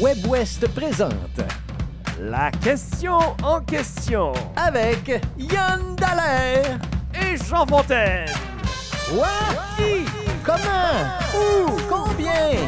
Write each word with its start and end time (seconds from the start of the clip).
WebWest 0.00 0.68
présente 0.74 1.40
La 2.20 2.50
question 2.50 3.18
en 3.42 3.60
question 3.60 4.32
avec 4.56 5.20
Yann 5.38 5.94
Dallaire. 5.96 6.78
et 7.14 7.36
Jean 7.48 7.64
Fontaine. 7.66 8.28
Quoi? 9.10 9.28
Qui? 9.76 10.04
Comment? 10.42 11.04
Où? 11.34 11.70
Combien? 11.88 12.58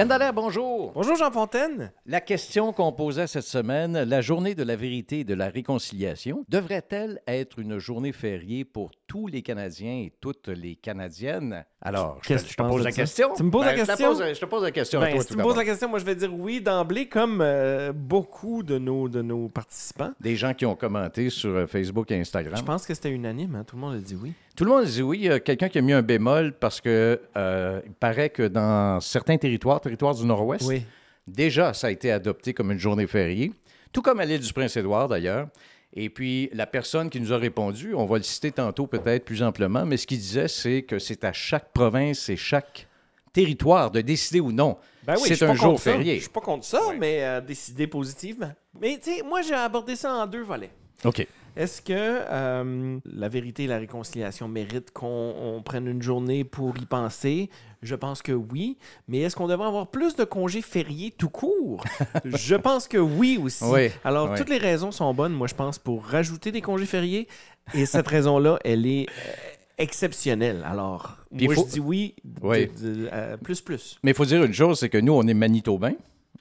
Yann 0.00 0.08
Dallaire, 0.08 0.32
bonjour. 0.32 0.92
Bonjour 0.94 1.14
Jean 1.14 1.30
Fontaine. 1.30 1.92
La 2.06 2.22
question 2.22 2.72
qu'on 2.72 2.90
posait 2.90 3.26
cette 3.26 3.44
semaine, 3.44 4.02
la 4.04 4.22
journée 4.22 4.54
de 4.54 4.62
la 4.62 4.74
vérité 4.74 5.18
et 5.20 5.24
de 5.24 5.34
la 5.34 5.50
réconciliation, 5.50 6.42
devrait-elle 6.48 7.20
être 7.26 7.58
une 7.58 7.78
journée 7.78 8.12
fériée 8.12 8.64
pour 8.64 8.92
tous 9.06 9.26
les 9.26 9.42
Canadiens 9.42 9.92
et 10.06 10.12
toutes 10.22 10.48
les 10.48 10.76
Canadiennes? 10.76 11.66
Alors, 11.82 12.18
je 12.22 12.32
te, 12.34 12.38
je 12.38 12.54
te 12.56 12.62
pose 12.62 12.82
la 12.82 12.92
question. 12.92 13.28
Tu 13.36 13.42
me 13.42 13.50
poses 13.50 13.66
la 13.66 13.72
Ben, 13.72 13.76
je 13.76 13.82
te 13.82 13.86
question? 13.88 14.08
pose- 14.08 14.32
Je 14.34 14.40
te 14.40 14.44
pose 14.46 14.62
la 14.62 14.70
question 14.70 15.00
à 15.00 15.04
Ben, 15.04 15.12
toi 15.16 15.20
si 15.22 15.28
tu 15.28 15.36
me 15.36 15.42
poses 15.42 15.56
la 15.56 15.64
question, 15.66 15.88
moi 15.90 15.98
je 15.98 16.04
vais 16.06 16.14
dire 16.14 16.32
oui 16.32 16.62
d'emblée 16.62 17.06
comme 17.06 17.40
euh, 17.42 17.92
beaucoup 17.92 18.62
de 18.62 18.78
nos, 18.78 19.06
de 19.06 19.20
nos 19.20 19.50
participants. 19.50 20.12
Des 20.18 20.34
gens 20.34 20.54
qui 20.54 20.64
ont 20.64 20.76
commenté 20.76 21.28
sur 21.28 21.50
euh, 21.50 21.66
Facebook 21.66 22.10
et 22.10 22.18
Instagram. 22.18 22.56
Je 22.56 22.62
pense 22.64 22.86
que 22.86 22.94
c'était 22.94 23.10
unanime, 23.10 23.54
hein? 23.54 23.64
tout 23.66 23.76
le 23.76 23.82
monde 23.82 23.96
a 23.96 23.98
dit 23.98 24.16
oui. 24.16 24.32
Tout 24.60 24.66
le 24.66 24.72
monde 24.72 24.84
dit 24.84 25.00
oui. 25.00 25.20
Il 25.22 25.24
y 25.24 25.30
a 25.30 25.40
quelqu'un 25.40 25.70
qui 25.70 25.78
a 25.78 25.80
mis 25.80 25.94
un 25.94 26.02
bémol 26.02 26.52
parce 26.52 26.82
que 26.82 27.18
euh, 27.34 27.80
il 27.86 27.92
paraît 27.94 28.28
que 28.28 28.46
dans 28.46 29.00
certains 29.00 29.38
territoires, 29.38 29.80
territoires 29.80 30.14
du 30.14 30.26
Nord-Ouest, 30.26 30.66
Oui. 30.68 30.82
déjà, 31.26 31.72
ça 31.72 31.86
a 31.86 31.90
été 31.90 32.12
adopté 32.12 32.52
comme 32.52 32.70
une 32.70 32.78
journée 32.78 33.06
fériée, 33.06 33.54
tout 33.90 34.02
comme 34.02 34.20
à 34.20 34.26
l'île 34.26 34.40
du 34.42 34.52
Prince-Édouard 34.52 35.08
d'ailleurs. 35.08 35.48
Et 35.94 36.10
puis, 36.10 36.50
la 36.52 36.66
personne 36.66 37.08
qui 37.08 37.22
nous 37.22 37.32
a 37.32 37.38
répondu, 37.38 37.94
on 37.94 38.04
va 38.04 38.18
le 38.18 38.22
citer 38.22 38.52
tantôt 38.52 38.86
peut-être 38.86 39.24
plus 39.24 39.42
amplement, 39.42 39.86
mais 39.86 39.96
ce 39.96 40.06
qu'il 40.06 40.18
disait, 40.18 40.46
c'est 40.46 40.82
que 40.82 40.98
c'est 40.98 41.24
à 41.24 41.32
chaque 41.32 41.72
province 41.72 42.28
et 42.28 42.36
chaque 42.36 42.86
territoire 43.32 43.90
de 43.90 44.02
décider 44.02 44.40
ou 44.40 44.52
non. 44.52 44.76
Ben 45.04 45.14
oui, 45.22 45.28
je 45.30 45.34
c'est 45.36 45.44
un 45.46 45.48
pas 45.48 45.54
jour 45.54 45.68
contre 45.68 45.80
ça. 45.84 45.92
férié. 45.92 46.16
Je 46.16 46.20
suis 46.20 46.28
pas 46.28 46.40
contre 46.42 46.66
ça, 46.66 46.80
Oui. 46.90 46.96
mais 46.98 47.24
euh, 47.24 47.40
décider 47.40 47.86
positivement. 47.86 48.52
Mais 48.78 48.98
tu 49.02 49.10
sais, 49.10 49.22
moi 49.22 49.40
j'ai 49.40 49.54
abordé 49.54 49.96
ça 49.96 50.12
en 50.16 50.26
deux 50.26 50.42
volets. 50.42 50.70
OK. 51.06 51.26
Est-ce 51.56 51.82
que 51.82 51.92
euh, 51.94 52.98
la 53.04 53.28
vérité 53.28 53.64
et 53.64 53.66
la 53.66 53.78
réconciliation 53.78 54.48
méritent 54.48 54.92
qu'on 54.92 55.34
on 55.40 55.62
prenne 55.62 55.86
une 55.86 56.02
journée 56.02 56.44
pour 56.44 56.76
y 56.78 56.86
penser? 56.86 57.50
Je 57.82 57.94
pense 57.94 58.22
que 58.22 58.32
oui. 58.32 58.76
Mais 59.08 59.18
est-ce 59.20 59.34
qu'on 59.36 59.48
devrait 59.48 59.66
avoir 59.68 59.88
plus 59.88 60.14
de 60.16 60.24
congés 60.24 60.62
fériés 60.62 61.10
tout 61.16 61.28
court? 61.30 61.82
je 62.24 62.54
pense 62.54 62.86
que 62.88 62.98
oui 62.98 63.38
aussi. 63.42 63.64
Oui, 63.64 63.88
Alors, 64.04 64.30
oui. 64.30 64.38
toutes 64.38 64.50
les 64.50 64.58
raisons 64.58 64.90
sont 64.92 65.12
bonnes, 65.14 65.32
moi, 65.32 65.46
je 65.46 65.54
pense, 65.54 65.78
pour 65.78 66.04
rajouter 66.04 66.52
des 66.52 66.60
congés 66.60 66.86
fériés. 66.86 67.26
Et 67.74 67.86
cette 67.86 68.08
raison-là, 68.16 68.58
elle 68.64 68.86
est 68.86 69.06
euh, 69.08 69.32
exceptionnelle. 69.78 70.62
Alors, 70.66 71.16
Puis 71.36 71.46
moi, 71.46 71.54
faut- 71.54 71.66
je 71.66 71.72
dis 71.72 71.80
oui, 71.80 72.14
de- 72.24 72.46
Oui. 72.46 72.66
de- 72.66 73.08
euh, 73.12 73.36
plus, 73.36 73.60
plus. 73.60 73.98
Mais 74.02 74.10
il 74.12 74.14
faut 74.14 74.24
dire 74.26 74.42
une 74.44 74.52
chose, 74.52 74.78
c'est 74.78 74.88
que 74.88 74.98
nous, 74.98 75.12
on 75.14 75.26
est 75.26 75.34
Manitobains. 75.34 75.94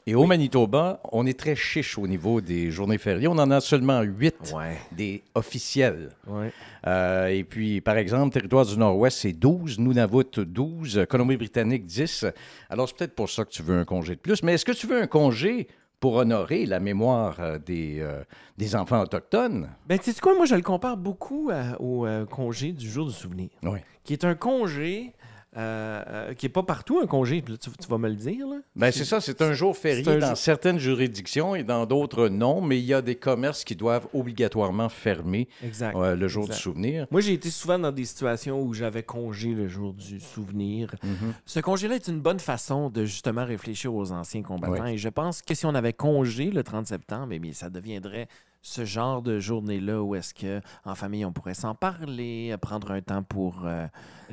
Et 0.09 0.15
au 0.15 0.25
Manitoba, 0.25 1.01
on 1.11 1.27
est 1.27 1.37
très 1.37 1.55
chiche 1.55 1.99
au 1.99 2.07
niveau 2.07 2.41
des 2.41 2.71
journées 2.71 2.97
fériées. 2.97 3.27
On 3.27 3.33
en 3.37 3.51
a 3.51 3.61
seulement 3.61 4.01
huit 4.01 4.51
Ouais. 4.55 4.75
des 4.91 5.21
officiels. 5.35 6.09
Ouais. 6.25 6.51
Euh, 6.87 7.27
et 7.27 7.43
puis, 7.43 7.79
par 7.79 7.95
exemple, 7.95 8.33
territoire 8.33 8.65
du 8.65 8.75
Nord-Ouest, 8.75 9.19
c'est 9.19 9.33
12. 9.33 9.77
Nunavut, 9.77 10.39
12. 10.39 11.05
Colombie-Britannique, 11.07 11.85
10. 11.85 12.25
Alors, 12.71 12.87
c'est 12.89 12.97
peut-être 12.97 13.13
pour 13.13 13.29
ça 13.29 13.45
que 13.45 13.51
tu 13.51 13.61
veux 13.61 13.77
un 13.77 13.85
congé 13.85 14.15
de 14.15 14.19
plus. 14.19 14.41
Mais 14.41 14.55
est-ce 14.55 14.65
que 14.65 14.71
tu 14.71 14.87
veux 14.87 14.99
un 14.99 15.05
congé 15.07 15.67
pour 15.99 16.15
honorer 16.15 16.65
la 16.65 16.79
mémoire 16.79 17.35
euh, 17.39 17.59
des, 17.59 17.97
euh, 17.99 18.23
des 18.57 18.75
enfants 18.75 19.01
autochtones? 19.01 19.69
Ben, 19.87 19.99
tu 19.99 20.11
sais 20.11 20.19
quoi, 20.19 20.33
moi, 20.33 20.47
je 20.47 20.55
le 20.55 20.63
compare 20.63 20.97
beaucoup 20.97 21.51
à- 21.53 21.79
au 21.79 22.07
euh, 22.07 22.25
congé 22.25 22.71
du 22.71 22.89
jour 22.89 23.05
du 23.05 23.13
souvenir. 23.13 23.49
Oui. 23.61 23.77
qui 24.05 24.13
est 24.13 24.25
un 24.25 24.33
congé 24.33 25.13
euh, 25.57 26.03
euh, 26.07 26.33
qui 26.35 26.45
n'est 26.45 26.51
pas 26.51 26.61
partout 26.63 26.99
un 27.01 27.07
congé. 27.07 27.41
Tu, 27.41 27.57
tu 27.57 27.87
vas 27.87 27.97
me 27.97 28.07
le 28.07 28.15
dire. 28.15 28.47
Là. 28.47 28.57
Ben, 28.75 28.91
c'est 28.91 29.03
ça, 29.05 29.19
c'est 29.19 29.41
un 29.41 29.53
jour 29.53 29.75
férié 29.75 30.07
un 30.07 30.17
dans 30.19 30.27
jour- 30.27 30.37
certaines 30.37 30.77
juridictions 30.77 31.55
et 31.55 31.63
dans 31.63 31.85
d'autres 31.87 32.27
non, 32.29 32.61
mais 32.61 32.77
il 32.77 32.85
y 32.85 32.93
a 32.93 33.01
des 33.01 33.15
commerces 33.15 33.63
qui 33.63 33.75
doivent 33.75 34.07
obligatoirement 34.13 34.89
fermer 34.89 35.47
Exact. 35.63 35.95
euh, 35.95 36.15
le 36.15 36.27
jour 36.27 36.43
Exact. 36.43 36.55
du 36.55 36.61
souvenir. 36.61 37.07
Moi, 37.09 37.21
j'ai 37.21 37.33
été 37.33 37.49
souvent 37.49 37.79
dans 37.79 37.91
des 37.91 38.05
situations 38.05 38.61
où 38.61 38.73
j'avais 38.73 39.03
congé 39.03 39.53
le 39.55 39.67
jour 39.67 39.93
du 39.93 40.19
souvenir. 40.19 40.93
Mhm. 41.03 41.33
Ce 41.45 41.59
congé-là 41.59 41.95
est 41.95 42.07
une 42.07 42.21
bonne 42.21 42.39
façon 42.39 42.89
de 42.89 43.05
justement 43.05 43.43
réfléchir 43.45 43.93
aux 43.93 44.11
anciens 44.11 44.43
combattants. 44.43 44.83
Oui. 44.83 44.91
Et 44.93 44.97
je 44.97 45.09
pense 45.09 45.41
que 45.41 45.55
si 45.55 45.65
on 45.65 45.73
avait 45.73 45.93
congé 45.93 46.51
le 46.51 46.61
30 46.63 46.85
septembre, 46.87 47.29
eh 47.31 47.39
bien, 47.39 47.53
ça 47.53 47.69
deviendrait 47.69 48.27
ce 48.61 48.85
genre 48.85 49.21
de 49.21 49.39
journée-là 49.39 50.01
où 50.01 50.15
est-ce 50.15 50.33
que 50.33 50.61
en 50.85 50.95
famille 50.95 51.25
on 51.25 51.31
pourrait 51.31 51.53
s'en 51.53 51.75
parler, 51.75 52.55
prendre 52.61 52.91
un 52.91 53.01
temps 53.01 53.23
pour 53.23 53.65
euh, 53.65 53.87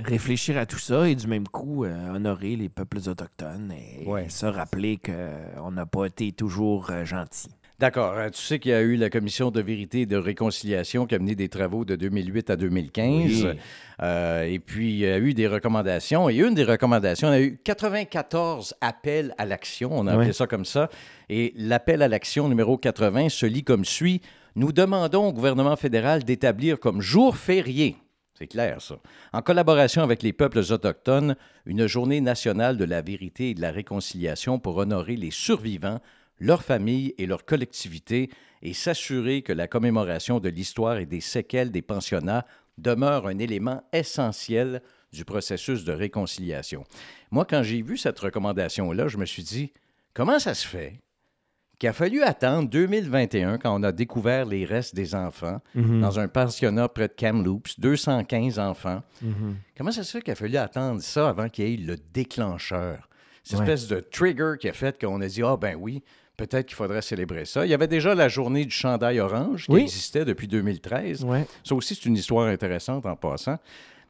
réfléchir 0.05 0.59
à 0.59 0.67
tout 0.67 0.79
ça 0.79 1.09
et 1.09 1.15
du 1.15 1.27
même 1.27 1.47
coup 1.47 1.85
euh, 1.85 2.15
honorer 2.15 2.57
les 2.57 2.69
peuples 2.69 2.99
autochtones 3.09 3.73
et, 3.73 4.05
Ouais. 4.07 4.29
se 4.29 4.47
rappeler 4.47 4.99
qu'on 4.99 5.71
n'a 5.71 5.87
pas 5.87 6.07
été 6.07 6.33
toujours 6.33 6.91
euh, 6.91 7.05
gentil. 7.05 7.51
D'accord. 7.79 8.15
Euh, 8.17 8.31
Tu 8.31 8.41
sais 8.41 8.59
qu'il 8.59 8.71
y 8.71 8.75
a 8.75 8.81
eu 8.81 8.97
la 8.97 9.11
commission 9.11 9.51
de 9.51 9.61
vérité 9.61 10.03
et 10.03 10.07
de 10.07 10.17
réconciliation 10.17 11.07
qui 11.07 11.15
a 11.15 11.19
mené 11.19 11.35
des 11.35 11.49
travaux 11.49 11.85
de 11.85 11.95
2008 11.95 12.51
à 12.51 12.57
2015. 12.57 13.45
Oui. 13.45 13.59
Euh, 14.03 14.45
et 14.45 14.59
puis, 14.59 14.91
il 14.91 14.99
y 14.99 15.07
a 15.07 15.19
eu 15.19 15.35
des 15.35 15.47
recommandations. 15.47 16.31
Et 16.31 16.37
une 16.37 16.55
des 16.55 16.65
recommandations, 16.65 17.29
on 17.29 17.33
a 17.33 17.41
eu 17.41 17.59
94 17.63 18.75
appels 18.81 19.35
à 19.37 19.45
l'action. 19.45 19.91
On 19.93 20.07
a 20.07 20.15
appelé 20.15 20.33
ça 20.33 20.47
comme 20.47 20.65
ça. 20.65 20.89
Et 21.29 21.53
l'appel 21.57 22.01
à 22.03 22.09
l'action 22.09 22.49
numéro 22.49 22.79
80 22.79 23.29
se 23.29 23.45
lit 23.45 23.65
comme 23.65 23.85
suit. 23.85 24.23
Nous 24.55 24.73
demandons 24.73 25.27
au 25.27 25.33
gouvernement 25.35 25.77
fédéral 25.77 26.25
d'établir 26.25 26.81
comme 26.81 27.03
jour 27.03 27.37
férié 27.37 27.97
c'est 28.39 28.47
clair, 28.49 28.83
ça. 28.83 28.97
En 29.33 29.41
collaboration 29.41 30.03
avec 30.03 30.23
les 30.23 30.35
peuples 30.35 30.59
autochtones, 30.59 31.37
une 31.65 31.87
journée 31.87 32.21
nationale 32.21 32.77
de 32.77 32.85
la 32.85 33.01
vérité 33.01 33.51
et 33.51 33.55
de 33.55 33.63
la 33.63 33.71
réconciliation 33.71 34.59
pour 34.59 34.77
honorer 34.77 35.17
les 35.17 35.31
survivants, 35.31 36.01
leurs 36.39 36.63
familles 36.63 37.15
et 37.19 37.27
leurs 37.27 37.45
collectivités 37.45 38.31
et 38.63 38.73
s'assurer 38.75 39.43
que 39.43 39.53
la 39.53 39.69
commémoration 39.69 40.41
de 40.41 40.49
l'histoire 40.49 40.99
et 40.99 41.07
des 41.07 41.21
séquelles 41.21 41.71
des 41.71 41.83
pensionnats 41.83 42.45
demeure 42.79 43.27
un 43.27 43.39
élément 43.39 43.83
essentiel 43.93 44.83
du 45.13 45.25
processus 45.25 45.85
de 45.85 45.93
réconciliation. 45.93 46.85
Moi, 47.31 47.47
quand 47.49 47.63
j'ai 47.63 47.81
vu 47.83 47.97
cette 47.97 48.19
recommandation-là, 48.19 49.09
je 49.09 49.17
me 49.17 49.25
suis 49.25 49.43
dit, 49.43 49.73
comment 50.15 50.39
ça 50.39 50.53
se 50.55 50.67
fait 50.67 51.01
qu'il 51.79 51.89
a 51.91 51.93
fallu 51.93 52.23
attendre 52.23 52.69
2021 52.71 53.59
quand 53.59 53.79
on 53.79 53.83
a 53.83 53.93
découvert 53.93 54.47
les 54.47 54.65
restes 54.65 54.95
des 54.95 55.15
enfants 55.15 55.61
dans 55.75 56.19
un 56.19 56.27
pensionnat 56.29 56.89
près 56.89 57.09
de 57.09 57.13
Kamloops, 57.13 57.79
215 57.79 58.59
enfants? 58.59 59.03
Comment 59.77 59.91
ça 59.93 60.03
se 60.03 60.13
fait 60.13 60.23
qu'il 60.23 60.33
a 60.33 60.37
fallu 60.37 60.57
attendre 60.57 61.01
ça 61.03 61.29
avant 61.29 61.49
qu'il 61.49 61.69
y 61.69 61.75
ait 61.75 61.77
le 61.77 61.97
déclencheur? 61.97 63.09
Cette 63.43 63.61
Ouais. 63.61 63.65
espèce 63.73 63.89
de 63.89 64.01
trigger 64.01 64.55
qui 64.61 64.69
a 64.69 64.73
fait 64.73 64.99
qu'on 65.01 65.21
a 65.21 65.29
dit 65.29 65.43
Ah, 65.43 65.57
ben 65.57 65.77
oui, 65.79 66.03
peut-être 66.37 66.67
qu'il 66.67 66.77
faudrait 66.77 67.03
célébrer 67.03 67.45
ça. 67.45 67.65
Il 67.67 67.71
y 67.71 67.75
avait 67.75 67.89
déjà 67.89 68.15
la 68.15 68.29
journée 68.29 68.65
du 68.65 68.71
chandail 68.71 69.21
orange 69.21 69.67
qui 69.67 69.73
Oui. 69.73 69.83
existait 69.83 70.25
depuis 70.25 70.47
2013. 70.49 71.25
Ouais. 71.25 71.47
Ça 71.65 71.75
aussi, 71.75 71.95
c'est 71.95 72.07
une 72.07 72.17
histoire 72.17 72.47
intéressante 72.49 73.07
en 73.07 73.17
passant. 73.17 73.59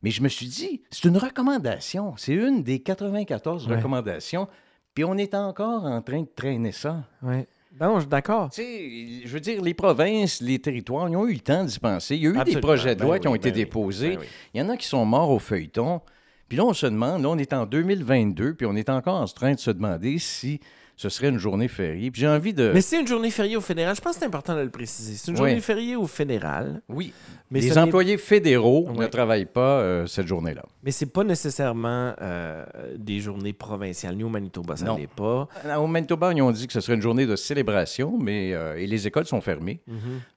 Mais 0.03 0.11
je 0.11 0.23
me 0.23 0.29
suis 0.29 0.47
dit, 0.47 0.83
c'est 0.91 1.05
une 1.09 1.17
recommandation. 1.17 2.15
C'est 2.17 2.35
une 2.35 2.63
des 2.63 2.81
94 2.81 3.67
Ouais. 3.69 3.77
recommandations. 3.77 4.49
Puis 4.95 5.05
on 5.05 5.17
est 5.17 5.35
encore 5.35 5.85
en 5.85 6.01
train 6.03 6.21
de 6.23 6.29
traîner 6.35 6.73
ça. 6.73 7.05
Ouais. 7.23 7.47
Non, 7.79 7.97
je 7.97 8.01
suis 8.01 8.09
d'accord. 8.09 8.49
Tu 8.51 8.63
sais, 8.63 9.27
je 9.27 9.33
veux 9.33 9.41
dire, 9.41 9.61
les 9.63 9.75
provinces, 9.75 10.41
les 10.41 10.59
territoires, 10.59 11.09
ils 11.11 11.17
ont 11.17 11.27
eu 11.27 11.35
le 11.35 11.41
temps 11.41 11.63
d'y 11.65 11.79
penser. 11.79 12.17
Il 12.17 12.23
y 12.23 12.27
a 12.27 12.31
eu 12.31 12.45
des 12.45 12.59
projets 12.59 12.95
de 12.95 13.01
Ben 13.01 13.05
loi 13.07 13.15
oui, 13.17 13.21
qui 13.21 13.29
ont 13.29 13.35
été 13.35 13.51
ben 13.51 13.57
oui, 13.57 13.65
déposés. 13.65 14.11
ben 14.17 14.19
oui. 14.21 14.27
Il 14.55 14.61
y 14.61 14.63
en 14.65 14.69
a 14.71 14.77
qui 14.79 14.87
sont 14.87 15.05
morts 15.05 15.31
au 15.31 15.39
feuilleton. 15.39 16.01
Puis 16.49 16.57
là, 16.57 16.65
on 16.65 16.73
se 16.73 16.87
demande, 16.87 17.23
là, 17.23 17.29
on 17.29 17.37
est 17.39 17.53
en 17.53 17.67
2022, 17.67 18.55
puis 18.55 18.67
on 18.67 18.75
est 18.77 18.89
encore 18.89 19.21
en 19.21 19.27
train 19.27 19.53
de 19.53 19.59
se 19.59 19.71
demander 19.71 20.19
si 20.19 20.61
ce 20.99 21.09
serait 21.11 21.29
une 21.29 21.39
journée 21.39 21.69
fériée. 21.69 22.11
Puis 22.11 22.23
j'ai 22.23 22.29
envie 22.29 22.55
de... 22.55 22.71
Mais 22.73 22.81
c'est 22.81 22.99
une 22.99 23.07
journée 23.07 23.31
fériée 23.31 23.57
au 23.57 23.61
fédéral. 23.61 23.95
Je 23.95 24.01
pense 24.01 24.15
que 24.15 24.21
c'est 24.21 24.27
important 24.27 24.55
de 24.57 24.63
le 24.63 24.71
préciser. 24.71 25.15
C'est 25.15 25.31
une 25.31 25.35
Oui. 25.39 25.49
journée 25.51 25.61
fériée 25.61 25.95
au 25.95 26.07
fédéral. 26.07 26.81
Oui, 26.89 27.13
Mais 27.51 27.61
les 27.61 27.69
n'est- 27.71 27.79
employés 27.79 28.17
fédéraux 28.17 28.89
ne 28.93 29.07
travaillent 29.07 29.45
pas 29.45 29.81
euh, 29.81 30.07
cette 30.07 30.27
journée-là. 30.27 30.63
Mais 30.83 30.91
c'est 30.91 31.13
pas 31.13 31.23
nécessairement 31.23 32.15
euh, 32.23 32.65
des 32.97 33.21
journées 33.21 33.53
provinciales. 33.53 34.17
Nous, 34.17 34.27
au 34.27 34.31
Manitoba, 34.31 34.77
ça 34.77 34.87
Non. 34.87 34.97
l'est 34.97 35.07
pas. 35.07 35.49
Au 35.79 35.87
Manitoba, 35.87 36.33
ils 36.33 36.41
ont 36.41 36.51
dit 36.51 36.67
que 36.67 36.73
ce 36.73 36.81
serait 36.81 36.95
une 36.95 37.03
journée 37.03 37.27
de 37.27 37.37
célébration, 37.37 38.17
mais 38.19 38.55
euh, 38.55 38.77
et 38.79 38.87
les 38.87 39.07
écoles 39.07 39.27
sont 39.27 39.43
fermées. 39.43 39.81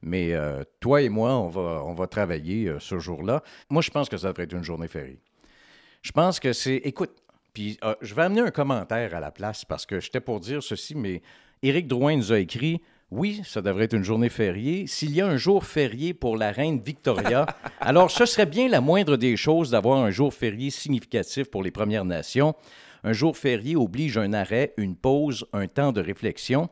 Mais 0.01 0.33
euh, 0.33 0.63
toi 0.81 1.01
et 1.01 1.07
moi, 1.09 1.35
on 1.37 1.47
va, 1.47 1.81
on 1.85 1.93
va 1.93 2.05
travailler 2.07 2.67
euh, 2.67 2.79
ce 2.79 2.99
jour-là. 2.99 3.43
Moi, 3.69 3.81
je 3.81 3.91
pense 3.91 4.09
que 4.09 4.17
ça 4.17 4.27
devrait 4.27 4.43
être 4.43 4.53
une 4.53 4.63
journée 4.63 4.89
fériée. 4.89 5.21
Je 6.01 6.11
pense 6.11 6.39
que 6.41 6.51
c'est. 6.53 6.75
Écoute, 6.83 7.11
puis 7.53 7.77
euh, 7.83 7.95
je 8.01 8.13
vais 8.13 8.23
amener 8.23 8.41
un 8.41 8.51
commentaire 8.51 9.15
à 9.15 9.19
la 9.19 9.31
place 9.31 9.65
parce 9.65 9.85
que 9.85 9.99
j'étais 9.99 10.19
pour 10.19 10.39
dire 10.39 10.63
ceci, 10.63 10.95
mais 10.95 11.21
Éric 11.63 11.87
Drouin 11.87 12.15
nous 12.15 12.31
a 12.31 12.39
écrit. 12.39 12.81
Oui, 13.11 13.41
ça 13.43 13.63
devrait 13.63 13.85
être 13.85 13.95
une 13.95 14.03
journée 14.03 14.29
fériée. 14.29 14.85
S'il 14.85 15.15
y 15.15 15.21
a 15.21 15.25
un 15.25 15.35
jour 15.35 15.65
férié 15.65 16.13
pour 16.13 16.37
la 16.37 16.51
reine 16.51 16.79
Victoria, 16.79 17.47
alors 17.81 18.11
ce 18.11 18.27
serait 18.27 18.45
bien 18.45 18.69
la 18.69 18.81
moindre 18.81 19.17
des 19.17 19.35
choses 19.35 19.71
d'avoir 19.71 20.03
un 20.03 20.11
jour 20.11 20.31
férié 20.31 20.69
significatif 20.69 21.49
pour 21.49 21.63
les 21.63 21.71
Premières 21.71 22.05
Nations. 22.05 22.53
Un 23.03 23.13
jour 23.13 23.35
férié 23.35 23.75
oblige 23.75 24.19
un 24.19 24.31
arrêt, 24.33 24.73
une 24.77 24.95
pause, 24.95 25.47
un 25.53 25.67
temps 25.67 25.91
de 25.91 26.01
réflexion. 26.01 26.69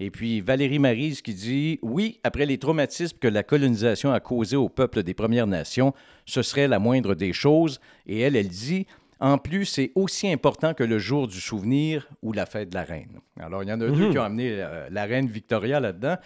Et 0.00 0.10
puis 0.10 0.40
Valérie 0.40 0.78
Marise 0.78 1.22
qui 1.22 1.34
dit 1.34 1.78
Oui, 1.82 2.20
après 2.22 2.46
les 2.46 2.58
traumatismes 2.58 3.18
que 3.18 3.28
la 3.28 3.42
colonisation 3.42 4.12
a 4.12 4.20
causés 4.20 4.56
au 4.56 4.68
peuple 4.68 5.02
des 5.02 5.14
Premières 5.14 5.46
Nations, 5.46 5.94
ce 6.24 6.42
serait 6.42 6.68
la 6.68 6.78
moindre 6.78 7.14
des 7.14 7.32
choses. 7.32 7.80
Et 8.06 8.20
elle, 8.20 8.36
elle 8.36 8.48
dit 8.48 8.86
En 9.20 9.38
plus, 9.38 9.64
c'est 9.64 9.90
aussi 9.94 10.28
important 10.30 10.74
que 10.74 10.84
le 10.84 10.98
jour 10.98 11.26
du 11.26 11.40
souvenir 11.40 12.08
ou 12.22 12.32
la 12.32 12.46
fête 12.46 12.68
de 12.70 12.74
la 12.74 12.84
reine. 12.84 13.18
Alors, 13.40 13.62
il 13.64 13.68
y 13.68 13.72
en 13.72 13.80
a 13.80 13.86
deux 13.86 13.90
Mhm. 14.06 14.10
qui 14.12 14.18
ont 14.18 14.22
amené 14.22 14.50
euh, 14.52 14.86
la 14.90 15.04
reine 15.04 15.26
Victoria 15.26 15.80
là-dedans. 15.80 16.16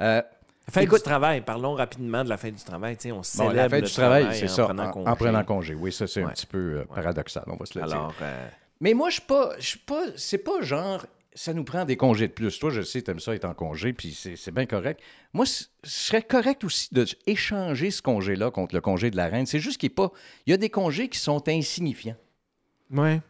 Euh, 0.00 0.22
Fête 0.70 0.84
Écoute- 0.84 0.98
du 0.98 1.04
travail. 1.04 1.40
Parlons 1.40 1.74
rapidement 1.74 2.22
de 2.22 2.28
la 2.28 2.36
fête 2.36 2.54
du 2.54 2.62
travail. 2.62 2.96
Tu 2.96 3.02
sais, 3.04 3.12
on 3.12 3.16
bon, 3.16 3.22
célèbre 3.24 3.54
la 3.56 3.68
fête 3.68 3.82
le 3.82 3.86
du 3.88 3.92
travail, 3.94 4.26
c'est 4.32 4.44
en 4.44 4.48
ça, 4.48 4.64
prenant 4.66 4.90
en, 4.92 5.16
prenant 5.16 5.44
congé. 5.44 5.74
Oui, 5.74 5.92
ça, 5.92 6.06
c'est 6.06 6.22
un 6.22 6.28
petit 6.28 6.46
peu 6.46 6.58
euh, 6.78 6.84
paradoxal, 6.94 7.42
on 7.48 7.56
va 7.56 7.66
se 7.66 7.78
le 7.78 7.84
dire. 7.84 8.10
Euh, 8.22 8.48
Mais 8.80 8.94
moi, 8.94 9.08
je 9.10 9.14
suis 9.14 9.22
pas, 9.22 9.54
pas, 9.86 10.02
c'est 10.16 10.38
pas 10.38 10.60
genre, 10.62 11.04
ça 11.34 11.52
nous 11.52 11.64
prend 11.64 11.84
des 11.84 11.96
congés 11.96 12.28
de 12.28 12.32
plus. 12.32 12.56
Toi, 12.60 12.70
je 12.70 12.82
sais, 12.82 13.02
t'aimes 13.02 13.18
ça 13.18 13.34
être 13.34 13.44
en 13.44 13.54
congé, 13.54 13.92
puis 13.92 14.12
c'est 14.12 14.36
c'est 14.36 14.52
bien 14.52 14.66
correct. 14.66 15.00
Moi, 15.32 15.46
ce 15.46 15.64
serait 15.82 16.22
correct 16.22 16.62
aussi 16.62 16.88
d'échanger 16.92 17.90
ce 17.90 18.00
congé-là 18.00 18.52
contre 18.52 18.74
le 18.76 18.80
congé 18.80 19.10
de 19.10 19.16
la 19.16 19.26
reine. 19.26 19.46
C'est 19.46 19.58
juste 19.60 19.78
qu'il 19.78 19.88
n'est 19.88 19.94
pas, 19.94 20.12
il 20.46 20.50
y 20.50 20.54
a 20.54 20.58
des 20.58 20.70
congés 20.70 21.08
qui 21.08 21.18
sont 21.18 21.42
insignifiants. 21.48 22.16
Ouais. 22.92 23.20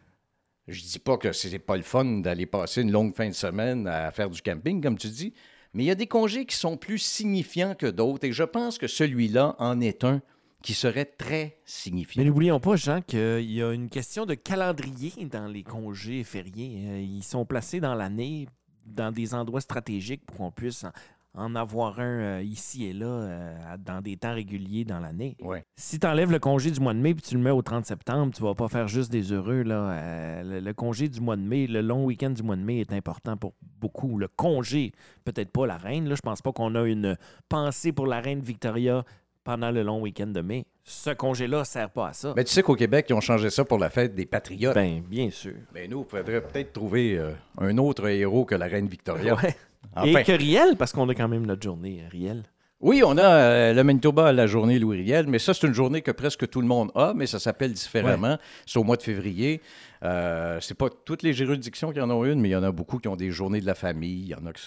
Je 0.67 0.81
dis 0.81 0.99
pas 0.99 1.17
que 1.17 1.31
c'est 1.33 1.59
pas 1.59 1.75
le 1.75 1.83
fun 1.83 2.05
d'aller 2.21 2.45
passer 2.45 2.81
une 2.83 2.91
longue 2.91 3.13
fin 3.15 3.27
de 3.27 3.33
semaine 3.33 3.87
à 3.87 4.11
faire 4.11 4.29
du 4.29 4.41
camping, 4.41 4.81
comme 4.81 4.97
tu 4.97 5.07
dis, 5.09 5.33
mais 5.73 5.83
il 5.83 5.87
y 5.87 5.91
a 5.91 5.95
des 5.95 6.07
congés 6.07 6.45
qui 6.45 6.55
sont 6.55 6.77
plus 6.77 6.99
signifiants 6.99 7.75
que 7.75 7.87
d'autres, 7.87 8.25
et 8.25 8.31
je 8.31 8.43
pense 8.43 8.77
que 8.77 8.87
celui-là 8.87 9.55
en 9.59 9.81
est 9.81 10.03
un 10.03 10.21
qui 10.61 10.73
serait 10.73 11.05
très 11.05 11.57
signifiant. 11.65 12.21
Mais 12.23 12.29
n'oublions 12.29 12.61
pas, 12.61 12.77
Jean, 12.77 13.01
qu'il 13.01 13.51
y 13.51 13.61
a 13.61 13.73
une 13.73 13.89
question 13.89 14.25
de 14.25 14.33
calendrier 14.33 15.11
dans 15.25 15.47
les 15.47 15.63
congés 15.63 16.23
fériés. 16.23 16.85
Euh, 16.87 17.01
Ils 17.01 17.23
sont 17.23 17.45
placés 17.45 17.81
dans 17.81 17.95
l'année, 17.95 18.47
dans 18.85 19.11
des 19.11 19.33
endroits 19.33 19.59
stratégiques 19.59 20.25
pour 20.25 20.37
qu'on 20.37 20.51
puisse 20.51 20.85
en, 21.35 21.55
avoir 21.55 21.99
un 21.99 22.19
euh, 22.19 22.43
ici 22.43 22.85
et 22.85 22.93
là, 22.93 23.05
euh, 23.05 23.77
dans 23.79 24.01
des 24.01 24.17
temps 24.17 24.33
réguliers 24.33 24.85
dans 24.85 24.99
l'année. 24.99 25.35
Ouais. 25.41 25.63
Si 25.75 25.99
tu 25.99 26.07
enlèves 26.07 26.31
le 26.31 26.39
congé 26.39 26.71
du 26.71 26.79
mois 26.79 26.93
de 26.93 26.99
mai 26.99 27.13
puis 27.13 27.23
tu 27.23 27.35
le 27.35 27.41
mets 27.41 27.49
au 27.51 27.61
30 27.61 27.85
septembre, 27.85 28.33
tu 28.35 28.41
vas 28.41 28.53
pas 28.53 28.67
faire 28.67 28.87
juste 28.87 29.11
des 29.11 29.31
heureux. 29.31 29.63
Là. 29.63 29.91
Euh, 29.91 30.43
le, 30.43 30.59
le 30.59 30.73
congé 30.73 31.09
du 31.09 31.21
mois 31.21 31.35
de 31.35 31.41
mai, 31.41 31.67
le 31.67 31.81
long 31.81 32.05
week-end 32.05 32.29
du 32.29 32.43
mois 32.43 32.55
de 32.55 32.61
mai 32.61 32.79
est 32.79 32.93
important 32.93 33.37
pour 33.37 33.53
beaucoup. 33.79 34.17
Le 34.17 34.27
congé, 34.27 34.91
peut-être 35.25 35.51
pas 35.51 35.65
la 35.65 35.77
reine. 35.77 36.07
Là. 36.07 36.15
Je 36.15 36.21
pense 36.21 36.41
pas 36.41 36.51
qu'on 36.51 36.75
a 36.75 36.83
une 36.83 37.17
pensée 37.49 37.91
pour 37.91 38.07
la 38.07 38.19
reine 38.21 38.41
Victoria 38.41 39.03
pendant 39.43 39.71
le 39.71 39.83
long 39.83 40.01
week-end 40.01 40.27
de 40.27 40.41
mai. 40.41 40.65
Ce 40.85 41.09
congé-là 41.09 41.65
sert 41.65 41.89
pas 41.89 42.09
à 42.09 42.13
ça. 42.13 42.33
Mais 42.35 42.43
tu 42.43 42.51
sais 42.51 42.63
qu'au 42.63 42.75
Québec, 42.75 43.07
ils 43.09 43.13
ont 43.13 43.21
changé 43.21 43.49
ça 43.49 43.65
pour 43.65 43.77
la 43.77 43.89
fête 43.89 44.15
des 44.15 44.25
patriotes. 44.25 44.75
Ben, 44.75 45.01
bien 45.01 45.29
sûr. 45.29 45.55
Mais 45.73 45.87
nous, 45.87 46.05
il 46.07 46.09
faudrait 46.09 46.41
peut-être 46.41 46.73
trouver 46.73 47.21
un 47.57 47.77
autre 47.77 48.07
héros 48.07 48.45
que 48.45 48.55
la 48.55 48.67
reine 48.67 48.87
Victoria. 48.87 49.35
Ouais. 49.35 49.55
Enfin, 49.95 50.19
Et 50.19 50.23
que 50.23 50.31
Riel, 50.31 50.75
parce 50.77 50.91
qu'on 50.91 51.07
a 51.09 51.15
quand 51.15 51.27
même 51.27 51.45
notre 51.45 51.61
journée, 51.61 52.03
Riel. 52.11 52.43
oui, 52.79 53.03
on 53.05 53.17
a 53.17 53.23
euh, 53.23 53.73
le 53.73 53.83
Manitoba 53.83 54.31
la 54.31 54.47
journée 54.47 54.79
Louis 54.79 54.97
Riel, 54.97 55.27
mais 55.27 55.39
ça, 55.39 55.53
c'est 55.53 55.67
une 55.67 55.73
journée 55.73 56.01
que 56.01 56.11
presque 56.11 56.49
tout 56.49 56.61
le 56.61 56.67
monde 56.67 56.91
a, 56.95 57.13
mais 57.13 57.27
ça 57.27 57.39
s'appelle 57.39 57.73
différemment. 57.73 58.37
C'est 58.65 58.79
au 58.79 58.83
mois 58.83 58.97
de 58.97 59.03
février. 59.03 59.61
Euh, 60.03 60.59
c'est 60.61 60.77
pas 60.77 60.89
toutes 60.89 61.23
les 61.23 61.33
juridictions 61.33 61.91
qui 61.91 62.01
en 62.01 62.09
ont 62.09 62.25
une, 62.25 62.41
mais 62.41 62.49
il 62.49 62.53
y 62.53 62.55
en 62.55 62.63
a 62.63 62.71
beaucoup 62.71 62.97
qui 62.99 63.07
ont 63.07 63.15
des 63.15 63.31
journées 63.31 63.61
de 63.61 63.65
la 63.65 63.75
famille. 63.75 64.21
Il 64.21 64.27
y 64.29 64.35
en 64.35 64.45
a 64.45 64.53
que 64.53 64.59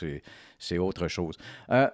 c'est, 0.58 0.78
autre 0.78 1.08
chose. 1.08 1.36
Euh, 1.70 1.88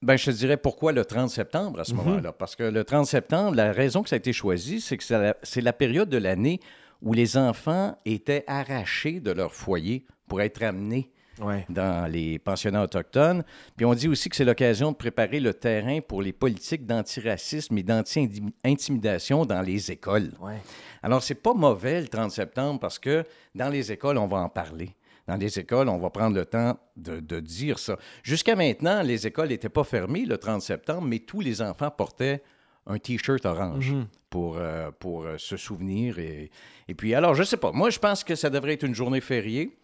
ben, 0.00 0.16
je 0.16 0.26
te 0.26 0.30
dirais 0.30 0.56
pourquoi 0.56 0.92
le 0.92 1.04
30 1.04 1.28
septembre 1.28 1.80
à 1.80 1.84
ce 1.84 1.92
moment-là? 1.94 2.32
Parce 2.32 2.56
que 2.56 2.62
le 2.62 2.84
30 2.84 3.06
septembre, 3.06 3.56
la 3.56 3.72
raison 3.72 4.02
que 4.02 4.08
ça 4.08 4.16
a 4.16 4.18
été 4.18 4.32
choisi, 4.32 4.80
c'est 4.80 4.96
que 4.96 5.04
c'est 5.04 5.18
la, 5.18 5.36
c'est 5.42 5.60
la 5.60 5.72
période 5.72 6.08
de 6.08 6.18
l'année 6.18 6.60
où 7.02 7.12
les 7.12 7.36
enfants 7.36 7.96
étaient 8.04 8.44
arrachés 8.46 9.20
de 9.20 9.30
leur 9.30 9.54
foyer 9.54 10.04
pour 10.28 10.40
être 10.40 10.62
amenés 10.62 11.10
Ouais. 11.40 11.64
dans 11.68 12.10
les 12.10 12.38
pensionnats 12.38 12.82
autochtones. 12.82 13.44
Puis 13.76 13.84
on 13.86 13.94
dit 13.94 14.08
aussi 14.08 14.28
que 14.28 14.36
c'est 14.36 14.44
l'occasion 14.44 14.92
de 14.92 14.96
préparer 14.96 15.40
le 15.40 15.54
terrain 15.54 16.00
pour 16.00 16.20
les 16.22 16.32
politiques 16.32 16.84
d'antiracisme 16.86 17.76
et 17.78 17.82
d'anti-intimidation 17.82 19.44
dans 19.44 19.62
les 19.62 19.90
écoles. 19.90 20.32
Ouais. 20.40 20.60
Alors, 21.02 21.22
c'est 21.22 21.34
pas 21.34 21.54
mauvais 21.54 22.00
le 22.00 22.08
30 22.08 22.30
septembre 22.30 22.80
parce 22.80 22.98
que 22.98 23.24
dans 23.54 23.68
les 23.68 23.92
écoles, 23.92 24.18
on 24.18 24.26
va 24.26 24.38
en 24.38 24.48
parler. 24.48 24.90
Dans 25.26 25.36
les 25.36 25.58
écoles, 25.58 25.88
on 25.88 25.98
va 25.98 26.08
prendre 26.10 26.34
le 26.36 26.46
temps 26.46 26.78
de, 26.96 27.20
de 27.20 27.38
dire 27.40 27.78
ça. 27.78 27.98
Jusqu'à 28.22 28.56
maintenant, 28.56 29.02
les 29.02 29.26
écoles 29.26 29.48
n'étaient 29.48 29.68
pas 29.68 29.84
fermées 29.84 30.24
le 30.24 30.38
30 30.38 30.62
septembre, 30.62 31.02
mais 31.02 31.18
tous 31.18 31.40
les 31.40 31.60
enfants 31.60 31.90
portaient 31.90 32.42
un 32.86 32.98
T-shirt 32.98 33.44
orange 33.44 33.92
Mhm. 33.92 34.06
pour, 34.30 34.56
euh, 34.56 34.90
pour 34.98 35.24
euh, 35.24 35.36
se 35.36 35.58
souvenir. 35.58 36.18
Et, 36.18 36.50
et 36.88 36.94
puis, 36.94 37.14
alors, 37.14 37.34
je 37.34 37.42
sais 37.42 37.58
pas. 37.58 37.70
Moi, 37.72 37.90
je 37.90 37.98
pense 37.98 38.24
que 38.24 38.34
ça 38.34 38.48
devrait 38.48 38.72
être 38.72 38.84
une 38.84 38.94
journée 38.94 39.20
fériée. 39.20 39.76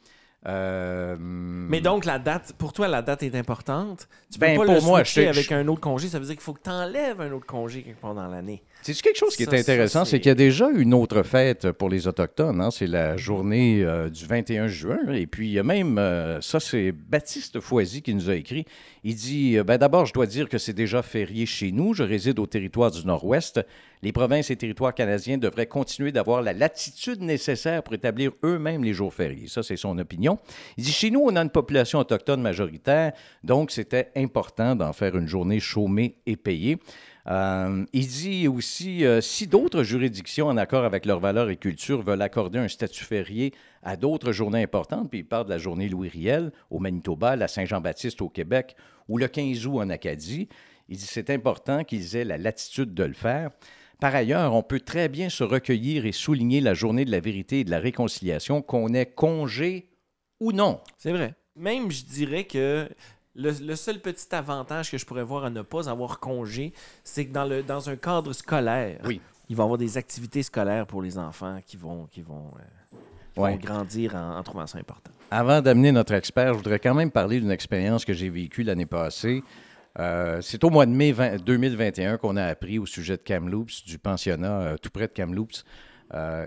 Euh, 0.47 1.17
Mais 1.19 1.81
donc, 1.81 2.05
la 2.05 2.19
date, 2.19 2.53
pour 2.59 2.73
toi, 2.73 2.87
la 2.89 3.03
date 3.03 3.23
est 3.23 3.35
importante. 3.35 4.09
Tu 4.31 4.39
peux 4.39 4.47
Ben, 4.47 4.59
pas 4.59 4.65
pour 4.65 4.75
le 4.75 4.81
moi, 4.83 5.03
je- 5.05 5.21
avec 5.21 5.49
je- 5.49 5.55
un 5.55 5.67
autre 5.69 5.81
congé. 5.81 6.09
Ça 6.09 6.19
veut 6.19 6.27
dire 6.27 6.35
qu'il 6.35 6.43
faut 6.43 6.53
que 6.53 6.63
tu 6.63 6.71
enlèves 6.71 7.21
un 7.21 7.33
autre 7.33 7.47
congé 7.47 7.83
quelque 7.83 8.01
part 8.01 8.15
dans 8.15 8.27
l'année. 8.29 8.63
C'est 8.93 9.01
quelque 9.01 9.17
chose 9.17 9.35
qui 9.35 9.45
est 9.45 9.55
intéressant, 9.55 10.05
ça, 10.05 10.11
c'est- 10.11 10.21
qu'il 10.21 10.29
y 10.29 10.33
a 10.33 10.35
déjà 10.35 10.69
une 10.69 10.93
autre 10.93 11.23
fête 11.23 11.73
pour 11.73 11.89
les 11.89 12.07
Autochtones. 12.07 12.61
hein. 12.61 12.71
C'est 12.71 12.87
la 12.87 13.17
journée 13.17 13.83
euh, 13.83 14.11
du 14.11 14.27
21 14.27 14.67
juin. 14.67 14.99
Et 15.13 15.27
puis, 15.27 15.47
il 15.49 15.53
y 15.53 15.59
a 15.59 15.63
même, 15.63 15.97
euh, 15.99 16.41
ça, 16.43 16.61
c'est 16.61 16.93
Baptiste 16.93 17.61
Foisy 17.61 18.03
qui 18.03 18.15
nous 18.15 18.29
a 18.29 18.35
écrit. 18.35 18.67
Il 19.03 19.15
dit 19.15 19.57
euh, 19.57 19.65
ben, 19.65 19.79
D'abord, 19.79 20.05
je 20.05 20.13
dois 20.13 20.27
dire 20.27 20.49
que 20.51 20.59
c'est 20.59 20.73
déjà 20.75 21.03
férié 21.03 21.47
chez 21.47 21.73
nous. 21.73 21.95
Je 21.95 22.03
réside 22.03 22.39
au 22.39 22.47
territoire 22.47 22.91
du 22.91 23.07
Nord-Ouest. 23.07 23.61
Les 24.03 24.13
provinces 24.13 24.51
et 24.51 24.57
territoires 24.57 24.95
canadiens 24.95 25.39
devraient 25.39 25.67
continuer 25.67 26.13
d'avoir 26.13 26.43
la 26.43 26.53
latitude 26.53 27.23
nécessaire 27.23 27.83
pour 27.83 27.95
établir 27.95 28.33
eux-mêmes 28.45 28.85
les 28.85 28.93
jours 28.93 29.15
fériés. 29.15 29.47
Ça, 29.49 29.63
c'est 29.63 29.77
son 29.79 29.97
opinion. 29.99 30.39
Il 30.77 30.85
dit 30.85 30.93
Chez 30.93 31.11
nous, 31.11 31.21
on 31.25 31.35
a 31.37 31.41
une 31.41 31.49
population 31.49 32.01
autochtone 32.01 32.43
majoritaire, 32.43 33.13
donc 33.43 33.71
c'était 33.71 34.11
important 34.15 34.77
d'en 34.77 34.93
faire 34.93 35.17
une 35.17 35.27
journée 35.27 35.59
chômée 35.59 36.17
et 36.27 36.37
payée. 36.37 36.77
Euh, 37.27 37.87
il 37.93 38.07
dit 38.07 38.49
aussi, 38.49 39.05
euh, 39.05 39.21
si 39.21 39.47
d'autres 39.47 39.83
juridictions, 39.83 40.49
en 40.49 40.57
accord 40.57 40.85
avec 40.85 41.07
leurs 41.07 41.21
valeurs 41.21 41.49
et 41.49 41.57
culture, 41.57 42.03
veulent 42.03 42.21
accorder 42.21 42.59
un 42.59 42.69
statut 42.69 43.05
férié 43.05 43.55
à 43.83 43.97
d'autres 43.97 44.33
journées 44.33 44.63
importantes, 44.63 45.09
puis 45.09 45.21
il 45.21 45.27
parle 45.27 45.47
de 45.47 45.51
la 45.51 45.59
journée 45.59 45.89
Louis 45.89 46.09
Riel 46.09 46.53
au 46.71 46.79
Manitoba, 46.79 47.37
la 47.37 47.49
Saint-Jean-Baptiste 47.49 48.21
au 48.21 48.29
Québec 48.29 48.77
ou 49.09 49.19
le 49.19 49.29
15 49.29 49.67
août 49.67 49.79
en 49.79 49.91
Acadie, 49.91 50.49
il 50.89 50.99
dit 50.99 51.07
c'est 51.07 51.31
important 51.31 51.85
qu'ils 51.85 52.17
aient 52.17 52.25
la 52.25 52.39
latitude 52.39 52.95
de 52.95 53.05
le 53.05 53.15
faire. 53.15 53.51
Par 54.01 54.15
ailleurs, 54.15 54.55
on 54.55 54.63
peut 54.63 54.81
très 54.81 55.09
bien 55.09 55.31
se 55.31 55.45
recueillir 55.45 56.05
et 56.05 56.13
souligner 56.13 56.61
la 56.61 56.75
journée 56.75 57.05
de 57.05 57.11
la 57.11 57.21
vérité 57.21 57.61
et 57.61 57.65
de 57.65 57.71
la 57.71 57.79
réconciliation, 57.79 58.61
qu'on 58.61 58.93
ait 58.93 59.07
congé 59.07 59.89
ou 60.41 60.53
non. 60.53 60.81
C'est 60.99 61.13
vrai. 61.13 61.35
Même, 61.57 61.91
je 61.91 62.05
dirais 62.05 62.45
que 62.45 62.89
le, 63.37 63.51
le 63.51 63.77
seul 63.77 64.01
petit 64.01 64.35
avantage 64.35 64.91
que 64.91 64.99
je 64.99 65.05
pourrais 65.05 65.23
voir 65.25 65.45
à 65.45 65.51
ne 65.51 65.63
pas 65.63 65.89
avoir 65.89 66.21
congé, 66.21 66.73
c'est 67.03 67.27
que 67.27 67.33
dans, 67.33 67.45
le, 67.45 67.63
dans 67.63 67.89
un 67.91 67.97
cadre 67.97 68.33
scolaire, 68.33 69.01
Oui. 69.05 69.21
il 69.49 69.57
va 69.57 69.63
y 69.63 69.65
avoir 69.65 69.79
des 69.79 69.97
activités 69.99 70.43
scolaires 70.43 70.87
pour 70.87 71.03
les 71.03 71.19
enfants 71.19 71.59
qui 71.67 71.77
vont, 71.77 72.07
qui 72.07 72.23
vont, 72.23 72.53
euh, 72.57 72.97
qui 73.33 73.41
vont 73.41 73.45
Ouais. 73.45 73.57
grandir 73.59 74.15
en, 74.15 74.39
en 74.39 74.43
trouvant 74.43 74.67
ça 74.67 74.79
important. 74.79 75.11
Avant 75.31 75.61
d'amener 75.61 75.91
notre 75.91 76.15
expert, 76.15 76.53
je 76.53 76.59
voudrais 76.59 76.79
quand 76.79 76.95
même 76.95 77.11
parler 77.11 77.41
d'une 77.41 77.51
expérience 77.51 78.05
que 78.05 78.13
j'ai 78.13 78.29
vécue 78.31 78.63
l'année 78.63 78.87
passée. 78.87 79.43
Euh, 79.99 80.41
c'est 80.41 80.63
au 80.65 80.71
mois 80.71 80.87
de 80.87 80.93
mai 80.93 81.13
20 81.13 81.37
2021 81.45 82.17
qu'on 82.19 82.37
a 82.37 82.45
appris 82.45 82.79
au 82.79 82.87
sujet 82.87 83.17
de 83.17 83.23
Kamloops, 83.23 83.85
du 83.85 83.99
pensionnat 83.99 84.61
euh, 84.61 84.77
tout 84.77 84.91
près 84.91 85.07
de 85.09 85.13
Kamloops. 85.13 85.65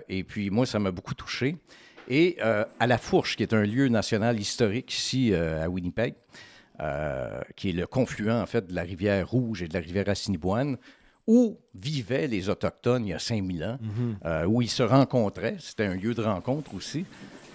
Et 0.08 0.24
puis, 0.24 0.48
moi, 0.48 0.64
ça 0.64 0.78
m'a 0.78 0.90
beaucoup 0.90 1.14
touché. 1.14 1.56
Et 2.08 2.38
à 2.40 2.86
La 2.86 2.96
Fourche, 2.96 3.36
qui 3.36 3.42
est 3.42 3.52
un 3.52 3.64
lieu 3.64 3.88
national 3.88 4.40
historique 4.40 4.90
ici 4.94 5.34
à 5.34 5.68
Winnipeg, 5.68 6.14
euh, 6.80 7.40
qui 7.56 7.70
est 7.70 7.72
le 7.72 7.86
confluent, 7.86 8.30
en 8.30 8.46
fait, 8.46 8.66
de 8.66 8.74
la 8.74 8.82
rivière 8.82 9.28
Rouge 9.28 9.62
et 9.62 9.68
de 9.68 9.74
la 9.74 9.80
rivière 9.80 10.08
Assiniboine, 10.08 10.76
où 11.26 11.58
vivaient 11.74 12.26
les 12.26 12.48
Autochtones 12.48 13.04
il 13.06 13.10
y 13.10 13.12
a 13.14 13.18
5000 13.18 13.64
ans, 13.64 13.78
euh, 14.24 14.44
où 14.46 14.62
ils 14.62 14.70
se 14.70 14.82
rencontraient. 14.82 15.56
C'était 15.58 15.84
un 15.86 15.94
lieu 15.94 16.14
de 16.14 16.22
rencontre 16.22 16.74
aussi. 16.74 17.04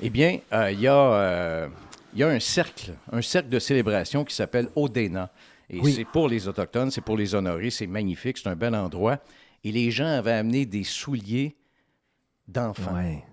Eh 0.01 0.09
bien, 0.09 0.39
euh, 0.51 0.71
il 0.71 0.79
y, 0.81 0.87
a, 0.87 1.67
il 2.13 2.19
y 2.19 2.23
a 2.23 2.27
un 2.27 2.39
cercle, 2.39 2.91
un 3.11 3.21
cercle 3.21 3.49
de 3.49 3.59
célébration 3.59 4.23
qui 4.23 4.35
s'appelle 4.35 4.67
Odena. 4.75 5.31
Et 5.69 5.79
Oui. 5.79 5.93
c'est 5.93 6.05
pour 6.05 6.27
les 6.27 6.47
Autochtones, 6.47 6.91
c'est 6.91 7.01
pour 7.01 7.17
les 7.17 7.33
honorer, 7.33 7.69
c'est 7.71 7.87
magnifique, 7.87 8.37
c'est 8.37 8.49
un 8.49 8.55
bel 8.55 8.75
endroit. 8.75 9.19
Et 9.63 9.71
les 9.71 9.89
gens 9.91 10.05
avaient 10.07 10.33
amené 10.33 10.65
des 10.65 10.83
souliers 10.83 11.55
d'enfants. 12.47 12.93
Ouais. 12.95 13.23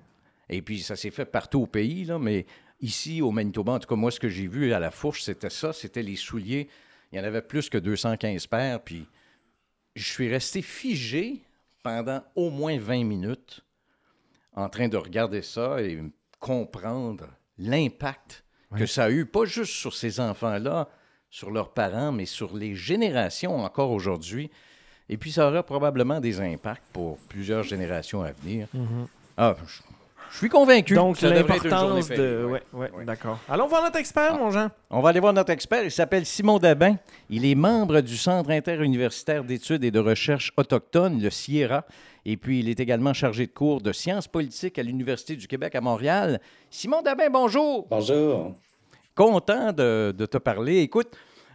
Et 0.48 0.62
puis, 0.62 0.80
ça 0.80 0.96
s'est 0.96 1.10
fait 1.10 1.24
partout 1.24 1.60
au 1.62 1.66
pays, 1.66 2.04
là, 2.04 2.18
mais 2.18 2.46
ici, 2.80 3.22
au 3.22 3.30
Manitoba, 3.30 3.72
en 3.72 3.78
tout 3.78 3.88
cas, 3.88 3.94
moi, 3.96 4.10
ce 4.10 4.20
que 4.20 4.28
j'ai 4.28 4.46
vu 4.46 4.72
à 4.72 4.78
la 4.78 4.90
fourche, 4.90 5.22
c'était 5.22 5.50
ça, 5.50 5.72
c'était 5.72 6.02
les 6.02 6.16
souliers. 6.16 6.68
Il 7.12 7.18
y 7.18 7.20
en 7.20 7.24
avait 7.24 7.42
plus 7.42 7.68
que 7.68 7.78
215 7.78 8.46
paires, 8.46 8.80
puis 8.82 9.06
je 9.96 10.04
suis 10.04 10.28
resté 10.28 10.62
figé 10.62 11.42
pendant 11.82 12.22
au 12.36 12.50
moins 12.50 12.78
20 12.78 13.04
minutes 13.04 13.64
en 14.54 14.68
train 14.68 14.88
de 14.88 14.96
regarder 14.96 15.42
ça 15.42 15.80
et 15.82 16.00
comprendre 16.38 17.26
l'impact 17.58 18.44
que 18.76 18.86
ça 18.86 19.04
a 19.04 19.10
eu, 19.10 19.26
pas 19.26 19.44
juste 19.46 19.72
sur 19.72 19.94
ces 19.94 20.20
enfants-là, 20.20 20.88
sur 21.28 21.50
leurs 21.50 21.72
parents, 21.72 22.12
mais 22.12 22.26
sur 22.26 22.56
les 22.56 22.74
générations 22.74 23.56
encore 23.64 23.90
aujourd'hui. 23.90 24.50
Et 25.08 25.16
puis, 25.16 25.32
ça 25.32 25.48
aura 25.48 25.62
probablement 25.64 26.20
des 26.20 26.40
impacts 26.40 26.86
pour 26.92 27.18
plusieurs 27.28 27.64
générations 27.64 28.22
à 28.22 28.30
venir. 28.32 28.68
Ah, 29.36 29.56
je- 29.66 29.82
Je 30.32 30.36
suis 30.36 30.48
convaincu. 30.48 30.94
Donc, 30.94 31.20
l'importance 31.22 32.08
de. 32.08 32.44
oui. 32.46 32.52
Ouais, 32.52 32.62
ouais, 32.72 32.90
Oui. 32.98 33.04
d'accord. 33.04 33.38
Allons 33.48 33.66
voir 33.66 33.82
notre 33.82 33.98
expert, 33.98 34.32
Ah. 34.34 34.38
mon 34.38 34.50
Jean. 34.50 34.68
On 34.90 35.00
va 35.00 35.08
aller 35.10 35.20
voir 35.20 35.32
notre 35.32 35.50
expert. 35.50 35.82
Il 35.84 35.90
s'appelle 35.90 36.24
Simon 36.24 36.58
Dabin. 36.58 36.96
Il 37.28 37.44
est 37.44 37.54
membre 37.56 38.00
du 38.00 38.16
Centre 38.16 38.50
interuniversitaire 38.50 39.42
d'études 39.44 39.82
et 39.84 39.90
de 39.90 39.98
recherche 39.98 40.52
autochtones, 40.56 41.20
le 41.20 41.30
CIERA. 41.30 41.84
Et 42.24 42.36
puis, 42.36 42.60
il 42.60 42.68
est 42.68 42.78
également 42.78 43.12
chargé 43.12 43.46
de 43.46 43.52
cours 43.52 43.80
de 43.80 43.92
sciences 43.92 44.28
politiques 44.28 44.78
à 44.78 44.82
l'Université 44.82 45.34
du 45.36 45.48
Québec 45.48 45.74
à 45.74 45.80
Montréal. 45.80 46.40
Simon 46.70 47.02
Dabin, 47.02 47.28
bonjour. 47.30 47.86
Bonjour. 47.90 48.54
Content 49.14 49.72
de, 49.72 50.14
de 50.16 50.26
te 50.26 50.38
parler. 50.38 50.78
Écoute, 50.78 51.08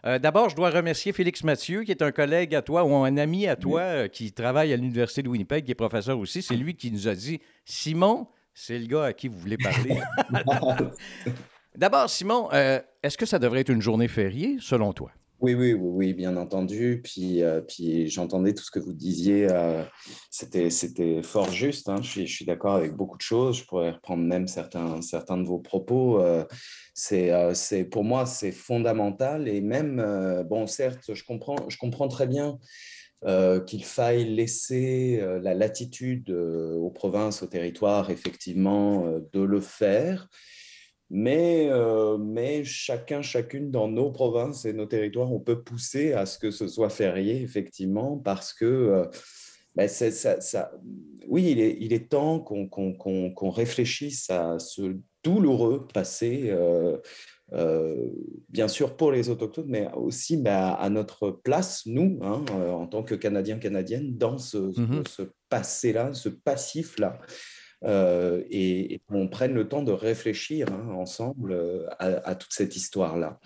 euh, 0.06 0.20
d'abord, 0.20 0.50
je 0.50 0.56
dois 0.56 0.70
remercier 0.70 1.14
Félix 1.14 1.44
Mathieu, 1.44 1.84
qui 1.84 1.92
est 1.92 2.02
un 2.02 2.12
collègue 2.12 2.54
à 2.54 2.62
toi 2.62 2.84
ou 2.84 2.94
un 2.96 3.16
ami 3.18 3.48
à 3.48 3.56
toi 3.56 3.82
euh, 3.82 4.08
qui 4.08 4.32
travaille 4.34 4.74
à 4.74 4.76
l'Université 4.76 5.24
de 5.24 5.30
Winnipeg, 5.30 5.64
qui 5.66 5.72
est 5.72 5.76
professeur 5.76 6.20
aussi. 6.20 6.42
C'est 6.42 6.56
lui 6.58 6.76
qui 6.76 6.92
nous 6.92 7.08
a 7.08 7.16
dit 7.16 7.40
Simon, 7.64 8.28
c'est 8.56 8.80
le 8.80 8.88
gars 8.88 9.04
à 9.04 9.14
qui 9.14 9.28
vous 9.28 9.38
voulez 9.38 9.58
parler. 9.58 9.98
D'abord, 11.76 12.10
Simon, 12.10 12.50
euh, 12.54 12.80
est-ce 13.04 13.18
que 13.18 13.26
ça 13.26 13.38
devrait 13.38 13.60
être 13.60 13.70
une 13.70 13.82
journée 13.82 14.08
fériée, 14.08 14.58
selon 14.62 14.94
toi? 14.94 15.12
Oui, 15.42 15.54
oui, 15.54 15.74
oui, 15.74 15.90
oui, 15.92 16.14
bien 16.14 16.38
entendu. 16.38 17.02
Puis, 17.04 17.44
euh, 17.44 17.60
puis 17.60 18.08
j'entendais 18.08 18.54
tout 18.54 18.64
ce 18.64 18.72
que 18.72 18.80
vous 18.80 18.94
disiez. 18.94 19.48
euh, 19.52 19.84
c'était, 20.32 20.70
c'était 20.70 21.22
fort 21.22 21.52
juste. 21.52 21.90
hein. 21.90 21.98
Je 22.02 22.10
suis, 22.10 22.28
je 22.28 22.34
suis 22.34 22.46
d'accord 22.46 22.76
avec 22.76 22.94
beaucoup 22.96 23.18
de 23.18 23.22
choses. 23.22 23.58
Je 23.58 23.66
pourrais 23.66 23.92
reprendre 23.92 24.24
même 24.24 24.48
certains, 24.48 25.02
certains 25.02 25.38
de 25.38 25.44
vos 25.44 25.60
propos. 25.60 26.22
euh, 26.22 26.46
c'est, 26.94 27.32
c'est, 27.54 27.84
pour 27.84 28.06
moi, 28.06 28.26
c'est 28.26 28.54
fondamental. 28.54 29.50
Et 29.50 29.60
même, 29.60 29.98
bon, 30.50 30.66
certes, 30.66 31.14
je 31.14 31.24
comprends, 31.26 31.58
je 31.68 31.76
comprends 31.78 32.08
très 32.08 32.26
bien 32.26 32.58
euh, 33.26 33.60
qu'il 33.60 33.84
faille 33.84 34.26
laisser 34.26 35.18
euh, 35.20 35.40
la 35.40 35.56
latitude 35.56 36.30
euh, 36.30 36.76
aux 36.76 36.92
provinces, 36.92 37.42
aux 37.42 37.48
territoires, 37.48 38.12
effectivement, 38.12 39.12
de 39.34 39.42
le 39.42 39.62
faire. 39.62 40.30
Mais, 41.10 41.70
chacun, 42.64 43.24
chacune 43.24 43.72
dans 43.72 43.88
nos 43.88 44.12
provinces 44.12 44.66
et 44.66 44.74
nos 44.74 44.86
territoires, 44.86 45.32
on 45.32 45.40
peut 45.40 45.64
pousser 45.64 46.14
à 46.14 46.28
ce 46.28 46.38
que 46.38 46.52
ce 46.52 46.68
soit 46.68 46.90
férié, 46.90 47.42
effectivement, 47.42 48.18
parce 48.18 48.54
que 48.54 49.08
ben, 49.76 49.88
ça, 49.88 50.42
ça- 50.42 50.72
oui, 51.28 51.78
il 51.80 51.94
est, 51.94 52.10
temps 52.10 52.40
qu'on 52.40 53.50
réfléchisse 53.50 54.30
à 54.30 54.58
ce 54.60 54.98
douloureux 55.24 55.88
passé, 55.94 56.52
euh, 57.54 58.10
bien 58.50 58.68
sûr 58.68 58.98
pour 58.98 59.12
les 59.12 59.30
Autochtones, 59.30 59.68
mais 59.68 59.88
aussi 59.94 60.38
ben, 60.38 60.76
à, 60.80 60.90
notre 60.90 61.30
place, 61.32 61.84
nous, 61.86 62.20
hein, 62.24 62.44
euh, 62.52 62.72
en 62.72 62.88
tant 62.88 63.04
que 63.04 63.16
Canadiens, 63.16 63.60
Canadiennes, 63.60 64.18
dans 64.18 64.38
ce, 64.38 64.58
Mhm. 64.58 65.04
ce 65.08 65.24
passé-là, 65.50 66.14
ce 66.14 66.30
passif-là 66.30 67.20
euh, 67.84 68.44
et, 68.50 68.96
et 68.96 69.00
qu'on 69.08 69.28
prenne 69.28 69.54
le 69.54 69.68
temps 69.68 69.84
de 69.84 69.92
réfléchir 69.92 70.68
hein, 70.72 70.90
ensemble 70.96 71.86
à, 72.00 72.06
à 72.28 72.36
toute 72.36 72.54
cette 72.54 72.76
histoire-là. 72.76 73.40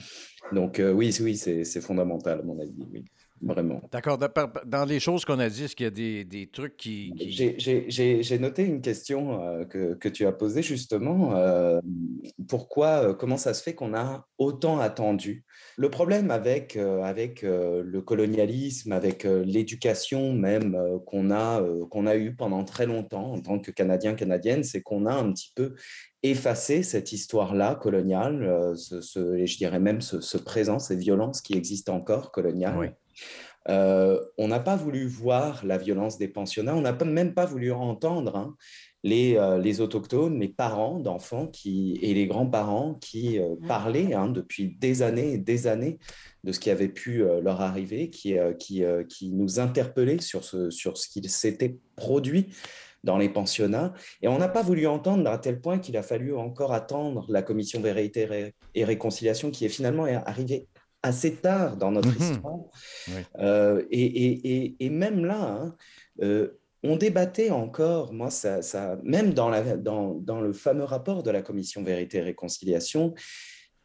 Donc 0.53 0.82
oui, 0.82 1.13
oui, 1.22 1.36
c'est 1.36 1.65
c'est 1.65 1.82
fondamental 1.82 2.39
à 2.39 2.44
mon 2.44 2.60
avis, 2.60 2.74
oui, 2.91 3.03
vraiment. 3.41 3.81
D'accord. 3.91 4.17
Dans- 4.17 4.86
les 4.86 5.00
choses 5.00 5.25
qu'on 5.25 5.39
a 5.39 5.50
dit, 5.50 5.65
est-ce 5.65 5.75
qu'il 5.75 5.84
y 5.86 5.88
a 5.88 5.91
des, 5.91 6.24
des 6.24 6.48
trucs 6.48 6.75
qui. 6.77 7.13
qui- 7.17 7.55
J'ai- 7.58 8.39
noté 8.39 8.63
une 8.63 8.81
question 8.81 9.41
euh, 9.43 9.65
que, 9.65 9.93
que 9.96 10.10
tu 10.10 10.25
as 10.25 10.31
posée 10.31 10.62
justement. 10.63 11.36
euh, 11.36 11.79
pourquoi, 12.48 13.10
euh, 13.10 13.13
comment 13.13 13.38
ça 13.38 13.53
se 13.53 13.62
fait 13.63 13.74
qu'on 13.75 13.93
a 13.93 14.27
autant 14.38 14.79
attendu? 14.79 15.43
Le 15.77 15.89
problème 15.89 16.31
avec, 16.31 16.75
avec 16.77 17.41
le 17.43 18.00
colonialisme, 18.01 18.91
avec 18.91 19.24
l'éducation 19.24 20.34
même 20.34 20.77
qu'on 21.05 21.31
a, 21.31 21.62
qu'on 21.89 22.05
a 22.08 22.15
eu 22.15 22.36
pendant 22.36 22.63
très 22.63 22.86
longtemps 22.86 23.34
en 23.34 23.41
tant 23.41 23.60
que 23.60 23.72
Canadiens, 23.72 24.13
Canadiennes, 24.15 24.63
c'est 24.63 24.81
qu'on 24.81 25.05
a 25.05 25.13
un 25.13 25.31
petit 25.31 25.51
peu 25.55 25.75
effacé 26.24 26.84
cette 26.84 27.12
histoire-là 27.13 27.75
coloniale, 27.75 28.74
ce, 28.75 29.01
ce- 29.01 29.36
et 29.36 29.48
je 29.48 29.58
dirais 29.58 29.79
même 29.79 30.01
ce, 30.01 30.19
ce 30.22 30.38
présent, 30.38 30.79
ces 30.79 30.96
violences 30.98 31.41
qui 31.41 31.53
existent 31.53 31.96
encore 31.96 32.31
coloniales. 32.31 32.77
Oui. 32.77 32.88
Euh, 33.67 34.19
on 34.38 34.47
n'a 34.47 34.59
pas 34.59 34.75
voulu 34.75 35.05
voir 35.05 35.65
la 35.65 35.77
violence 35.77 36.17
des 36.17 36.27
pensionnats, 36.27 36.75
on 36.75 36.81
n'a 36.81 36.93
même 36.93 37.33
pas 37.33 37.45
voulu 37.45 37.71
entendre 37.71 38.35
hein, 38.35 38.55
les, 39.03 39.35
euh, 39.35 39.59
les 39.59 39.81
autochtones, 39.81 40.39
les 40.39 40.47
parents 40.47 40.99
d'enfants 40.99 41.47
qui, 41.47 41.99
et 42.01 42.13
les 42.13 42.25
grands-parents 42.25 42.95
qui 42.95 43.38
euh, 43.38 43.55
parlaient 43.67 44.13
hein, 44.13 44.27
depuis 44.29 44.75
des 44.79 45.01
années 45.01 45.33
et 45.33 45.38
des 45.38 45.67
années 45.67 45.99
de 46.43 46.51
ce 46.51 46.59
qui 46.59 46.69
avait 46.69 46.88
pu 46.88 47.17
leur 47.41 47.59
arriver, 47.59 48.09
qui, 48.09 48.38
qui, 48.57 48.81
qui 49.09 49.29
nous 49.33 49.59
interpellaient 49.59 50.21
sur 50.21 50.45
ce, 50.45 50.69
sur 50.69 50.97
ce 50.97 51.09
qui 51.09 51.27
s'était 51.27 51.75
produit 51.97 52.47
dans 53.03 53.17
les 53.17 53.27
pensionnats. 53.27 53.93
Et 54.21 54.29
on 54.29 54.38
n'a 54.38 54.47
pas 54.47 54.61
voulu 54.61 54.88
entendre 54.88 55.29
à 55.29 55.38
tel 55.38 55.59
point 55.59 55.79
qu'il 55.79 55.97
a 55.97 56.01
fallu 56.01 56.33
encore 56.33 56.71
attendre 56.71 57.25
la 57.27 57.41
commission 57.41 57.81
vérité 57.81 58.53
et 58.73 58.85
réconciliation 58.85 59.51
qui 59.51 59.65
est 59.65 59.69
finalement 59.69 60.05
arrivée 60.05 60.69
assez 61.03 61.36
tard 61.36 61.77
dans 61.77 61.91
notre 61.91 62.10
Mhm. 62.10 62.22
histoire. 62.34 62.60
Oui. 63.08 63.13
Euh, 63.39 63.84
et, 63.91 64.03
et- 64.06 64.63
et- 64.65 64.75
et 64.86 64.89
même 64.89 65.25
là, 65.25 65.41
hein, 65.41 65.75
euh, 66.22 66.60
on 66.84 66.96
débattait 66.96 67.50
encore, 67.51 68.13
moi, 68.13 68.29
ça, 68.29 68.62
ça- 68.62 68.98
même 69.03 69.34
dans, 69.34 69.50
la, 69.50 69.77
dans, 69.77 70.13
dans 70.13 70.41
le 70.41 70.53
fameux 70.53 70.84
rapport 70.84 71.24
de 71.24 71.32
la 71.32 71.41
commission 71.41 71.84
vérité 71.84 72.18
et 72.18 72.22
réconciliation, 72.22 73.13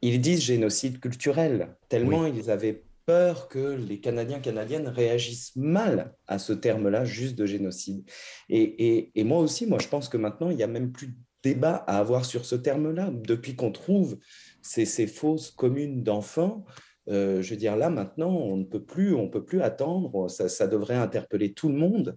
ils 0.03 0.21
disent 0.21 0.43
génocide 0.43 1.01
culturel, 1.01 1.77
tellement 1.89 2.27
ils 2.27 2.51
avaient 2.51 2.85
peur 3.07 3.49
que 3.49 3.75
les 3.75 4.01
Canadiens, 4.01 4.41
Canadiennes 4.41 4.89
réagissent 4.89 5.55
mal 5.57 6.15
à 6.27 6.39
ce 6.39 6.53
terme-là, 6.53 7.05
juste 7.05 7.37
de 7.37 7.47
génocide. 7.47 8.09
Et, 8.49 8.63
et- 8.63 9.13
et 9.15 9.25
moi 9.25 9.39
aussi, 9.41 9.67
moi, 9.67 9.79
je 9.81 9.89
pense 9.89 10.09
que 10.09 10.17
maintenant, 10.17 10.51
il 10.51 10.57
n'y 10.57 10.63
a 10.63 10.67
même 10.69 10.91
plus 10.93 11.09
de 11.09 11.15
débat 11.43 11.85
à 11.87 11.99
avoir 11.99 12.25
sur 12.25 12.45
ce 12.47 12.55
terme-là. 12.57 13.11
Depuis 13.13 13.55
qu'on 13.57 13.73
trouve 13.73 14.19
ces, 14.63 14.87
ces 14.87 15.07
fausses 15.07 15.51
communes 15.51 16.03
d'enfants, 16.03 16.65
euh, 17.09 17.43
je 17.43 17.51
veux 17.51 17.57
dire, 17.57 17.77
là, 17.77 17.91
maintenant, 17.91 18.31
on 18.31 18.57
ne 18.57 18.65
peut 18.65 18.83
plus, 18.83 19.15
on 19.15 19.29
peut 19.29 19.45
plus 19.45 19.61
attendre. 19.63 20.29
Ça, 20.29 20.49
ça 20.49 20.67
devrait 20.67 20.95
interpeller 20.95 21.53
tout 21.53 21.69
le 21.69 21.75
monde. 21.75 22.17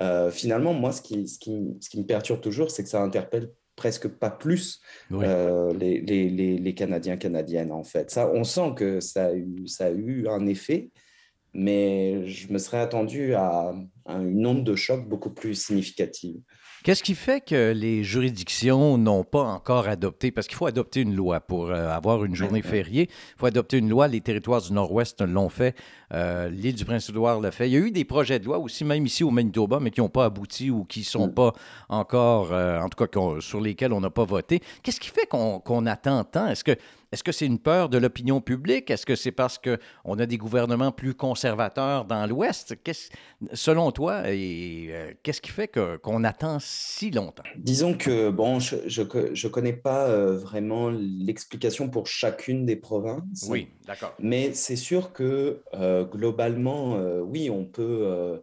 Euh, 0.00 0.30
finalement, 0.30 0.72
moi, 0.72 0.92
ce 0.92 1.02
qui, 1.02 1.26
ce, 1.28 1.38
qui, 1.38 1.76
ce 1.80 1.90
qui 1.90 1.98
me 2.00 2.06
perturbe 2.06 2.40
toujours, 2.40 2.70
c'est 2.70 2.82
que 2.82 2.88
ça 2.88 3.02
interpelle 3.02 3.50
presque 3.76 4.08
pas 4.08 4.30
plus 4.30 4.80
Oui. 5.10 5.24
euh, 5.26 5.72
les, 5.72 6.00
les, 6.00 6.28
les, 6.28 6.58
les 6.58 6.74
Canadiens, 6.74 7.16
Canadiennes, 7.16 7.72
en 7.72 7.82
fait. 7.82 8.10
Ça, 8.10 8.30
on 8.32 8.44
sent 8.44 8.72
que 8.76 9.00
ça 9.00 9.26
a 9.26 9.32
eu, 9.34 9.66
ça 9.66 9.86
a 9.86 9.90
eu 9.90 10.28
un 10.28 10.46
effet, 10.46 10.90
mais 11.54 12.26
je 12.26 12.52
me 12.52 12.58
serais 12.58 12.78
attendu 12.80 13.34
à, 13.34 13.72
à 14.06 14.18
une 14.18 14.46
onde 14.46 14.64
de 14.64 14.74
choc 14.76 15.08
beaucoup 15.08 15.30
plus 15.30 15.54
significative. 15.54 16.40
Qu'est-ce 16.82 17.02
qui 17.02 17.14
fait 17.14 17.42
que 17.42 17.72
les 17.72 18.02
juridictions 18.02 18.96
n'ont 18.96 19.22
pas 19.22 19.42
encore 19.42 19.86
adopté, 19.86 20.30
parce 20.30 20.46
qu'il 20.46 20.56
faut 20.56 20.64
adopter 20.64 21.02
une 21.02 21.14
loi 21.14 21.40
pour 21.40 21.66
euh, 21.70 21.90
avoir 21.90 22.24
une 22.24 22.34
journée 22.34 22.62
fériée, 22.62 23.10
il 23.10 23.38
faut 23.38 23.44
adopter 23.44 23.76
une 23.76 23.90
loi, 23.90 24.08
les 24.08 24.22
territoires 24.22 24.62
du 24.62 24.72
Nord-Ouest 24.72 25.20
l'ont 25.20 25.50
fait, 25.50 25.76
euh, 26.14 26.48
l'île 26.48 26.74
du 26.76 26.86
Prince-Édouard 26.86 27.38
l'a 27.42 27.50
fait. 27.50 27.68
Il 27.68 27.72
y 27.72 27.76
a 27.76 27.80
eu 27.80 27.90
des 27.90 28.06
projets 28.06 28.38
de 28.38 28.46
loi 28.46 28.58
aussi, 28.58 28.86
même 28.86 29.04
ici 29.04 29.22
au 29.24 29.30
Manitoba, 29.30 29.78
mais 29.78 29.90
qui 29.90 30.00
n'ont 30.00 30.08
pas 30.08 30.24
abouti 30.24 30.70
ou 30.70 30.84
qui 30.84 31.00
ne 31.00 31.04
sont 31.04 31.26
Mm. 31.26 31.34
pas 31.34 31.52
encore, 31.90 32.54
euh, 32.54 32.80
en 32.80 32.88
tout 32.88 33.04
cas 33.04 33.40
sur 33.40 33.60
lesquels 33.60 33.92
on 33.92 34.00
n'a 34.00 34.08
pas 34.08 34.24
voté. 34.24 34.60
Qu'est-ce 34.82 35.00
qui 35.00 35.10
fait 35.10 35.26
qu'on 35.26 35.60
qu'on 35.60 35.84
attend 35.84 36.24
tant? 36.24 36.46
Est-ce 36.46 36.64
que 36.64 36.76
est-ce 37.12 37.24
que 37.24 37.32
c'est 37.32 37.46
une 37.46 37.58
peur 37.58 37.88
de 37.88 37.98
l'opinion 37.98 38.40
publique? 38.40 38.88
Est-ce 38.90 39.04
que 39.04 39.16
c'est 39.16 39.32
parce 39.32 39.58
qu'on 39.58 40.18
a 40.18 40.26
des 40.26 40.38
gouvernements 40.38 40.92
plus 40.92 41.14
conservateurs 41.14 42.04
dans 42.04 42.24
l'Ouest? 42.26 42.76
Selon 43.52 43.90
toi, 43.90 44.22
euh, 44.26 45.12
qu'est-ce 45.22 45.40
qui 45.40 45.50
fait 45.50 45.68
qu'on 46.02 46.22
attend 46.22 46.58
si 46.60 47.10
longtemps? 47.10 47.42
Disons 47.56 47.94
que, 47.94 48.30
bon, 48.30 48.60
je 48.60 48.76
ne 48.76 49.34
je, 49.34 49.48
connais 49.48 49.72
pas 49.72 50.06
euh, 50.06 50.38
vraiment 50.38 50.90
l'explication 50.90 51.88
pour 51.88 52.06
chacune 52.06 52.64
des 52.64 52.76
provinces. 52.76 53.46
Oui, 53.48 53.68
d'accord. 53.86 54.14
Mais 54.20 54.52
c'est 54.54 54.76
sûr 54.76 55.12
que 55.12 55.62
euh, 55.74 56.04
globalement, 56.04 56.96
oui, 57.22 57.50
on 57.50 57.64
peut. 57.64 58.40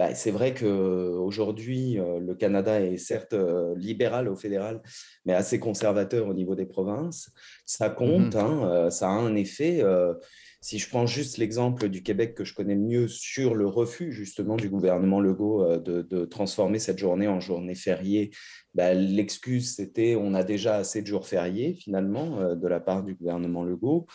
Euh, 0.00 0.08
bah, 0.08 0.14
c'est 0.14 0.30
vrai 0.30 0.54
qu'aujourd'hui, 0.54 1.94
le 1.94 2.34
Canada 2.34 2.80
est 2.80 2.96
certes 2.96 3.34
euh, 3.34 3.74
libéral 3.76 4.28
au 4.28 4.36
fédéral, 4.36 4.80
mais 5.24 5.34
assez 5.34 5.58
conservateur 5.60 6.26
au 6.28 6.34
niveau 6.34 6.54
des 6.54 6.66
provinces. 6.66 7.30
Ça 7.66 7.90
compte, 7.90 8.34
Mhm. 8.34 8.40
hein, 8.40 8.70
euh, 8.70 8.90
ça 8.90 9.06
a 9.08 9.12
un 9.12 9.34
effet. 9.36 9.80
euh, 9.82 10.14
si 10.62 10.78
je 10.78 10.90
prends 10.90 11.06
juste 11.06 11.38
l'exemple 11.38 11.88
du 11.88 12.02
Québec 12.02 12.34
que 12.34 12.44
je 12.44 12.52
connais 12.54 12.76
mieux 12.76 13.08
sur 13.08 13.54
le 13.54 13.66
refus 13.66 14.12
justement 14.12 14.56
du 14.56 14.68
gouvernement 14.68 15.18
Legault 15.18 15.62
euh, 15.64 15.78
de, 15.78 16.02
de 16.02 16.26
transformer 16.26 16.78
cette 16.78 16.98
journée 16.98 17.28
en 17.28 17.40
journée 17.40 17.74
fériée, 17.74 18.30
bah, 18.74 18.92
l'excuse 18.92 19.74
c'était 19.74 20.16
on 20.16 20.34
a 20.34 20.44
déjà 20.44 20.76
assez 20.76 21.00
de 21.00 21.06
jours 21.06 21.26
fériés 21.26 21.72
finalement 21.80 22.40
euh, 22.40 22.56
de 22.56 22.68
la 22.68 22.78
part 22.78 23.02
du 23.04 23.14
gouvernement 23.14 23.64
Legault. 23.64 24.06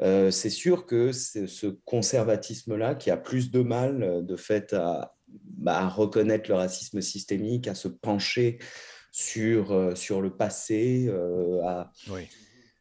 Euh, 0.00 0.30
c'est 0.30 0.48
sûr 0.48 0.86
que 0.86 1.12
c'est 1.12 1.46
ce 1.46 1.66
conservatisme-là 1.84 2.94
qui 2.94 3.10
a 3.10 3.18
plus 3.18 3.50
de 3.50 3.60
mal 3.60 4.02
euh, 4.02 4.22
de 4.22 4.36
fait 4.36 4.72
à, 4.72 5.14
bah, 5.60 5.78
à 5.78 5.88
reconnaître 5.88 6.50
le 6.50 6.56
racisme 6.56 7.00
systémique, 7.00 7.68
à 7.68 7.74
se 7.74 7.88
pencher 7.88 8.58
sur, 9.12 9.72
euh, 9.72 9.94
sur 9.94 10.20
le 10.20 10.36
passé, 10.36 11.06
euh, 11.08 11.62
à, 11.64 11.92
Oui. 12.10 12.28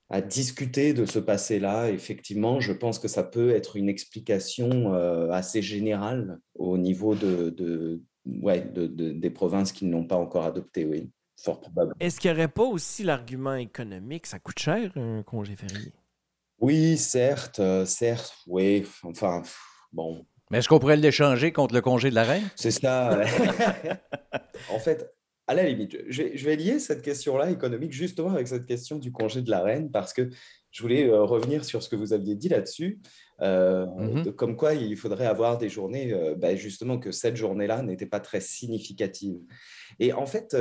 à 0.09 0.21
discuter 0.21 0.93
de 0.93 1.05
ce 1.05 1.19
passé-là. 1.19 1.89
Effectivement, 1.91 2.59
je 2.59 2.74
pense 2.74 3.00
que 3.00 3.07
ça 3.07 3.24
peut 3.24 3.51
être 3.51 3.75
une 3.75 3.89
explication 3.89 4.93
euh, 4.93 5.29
assez 5.31 5.62
générale 5.62 6.39
au 6.55 6.77
niveau 6.77 7.15
de, 7.15 7.50
de, 7.50 8.01
ouais, 8.25 8.62
de, 8.62 8.88
de- 8.88 9.12
des 9.12 9.29
provinces 9.29 9.71
qui 9.71 9.86
ne 9.86 9.91
l'ont 9.91 10.07
pas 10.07 10.17
encore 10.17 10.45
adopté, 10.45 10.86
oui. 10.86 11.12
fort 11.43 11.59
probable. 11.62 11.93
Est-ce 12.00 12.19
qu'il 12.19 12.31
n'y 12.31 12.38
aurait 12.38 12.48
pas 12.48 12.63
aussi 12.63 13.03
l'argument 13.03 13.55
économique? 13.55 14.25
Ça 14.25 14.39
coûte 14.39 14.59
cher, 14.59 14.91
un 14.95 15.24
congé 15.24 15.55
férié? 15.55 15.91
Oui, 16.59 16.98
certes, 16.98 17.62
certes, 17.86 18.33
oui. 18.48 18.86
Enfin, 19.03 19.43
bon. 19.93 20.25
Mais 20.50 20.60
est-ce 20.60 20.68
qu'on 20.68 20.79
pourrait 20.79 20.98
l'échanger 20.98 21.51
contre 21.51 21.75
le 21.75 21.82
congé 21.82 22.10
de 22.10 22.15
la 22.15 22.24
reine? 22.24 22.50
C'est 22.56 22.72
ça. 22.72 23.22
en 24.72 24.79
fait, 24.79 25.13
à 25.48 25.53
la 25.53 25.63
limite, 25.63 25.98
je 26.08 26.46
vais, 26.46 26.56
lier 26.56 26.79
cette 26.79 27.01
question-là 27.01 27.51
économique 27.51 27.91
justement 27.91 28.32
avec 28.32 28.48
cette 28.48 28.65
question 28.65 28.98
du 28.98 29.12
congé 29.12 29.41
de 29.41 29.50
la 29.50 29.62
reine 29.62 29.91
parce 29.91 30.13
que 30.13 30.29
je 30.72 30.82
voulais 30.82 31.08
euh, 31.08 31.24
revenir 31.24 31.65
sur 31.65 31.82
ce 31.82 31.89
que 31.89 31.96
vous 31.96 32.13
aviez 32.13 32.36
dit 32.36 32.50
là-dessus, 32.50 33.00
euh, 33.41 33.86
mm-hmm. 33.86 34.32
comme 34.34 34.56
quoi 34.56 34.74
il 34.74 34.96
faudrait 34.96 35.25
avoir 35.25 35.58
des 35.58 35.70
journées, 35.70 36.15
ben, 36.38 36.56
justement 36.56 37.00
que 37.00 37.12
cette 37.12 37.36
journée-là 37.36 37.82
n'était 37.82 38.06
pas 38.06 38.20
très 38.20 38.41
significative. 38.41 39.39
Et 40.00 40.13
en 40.13 40.25
fait, 40.25 40.56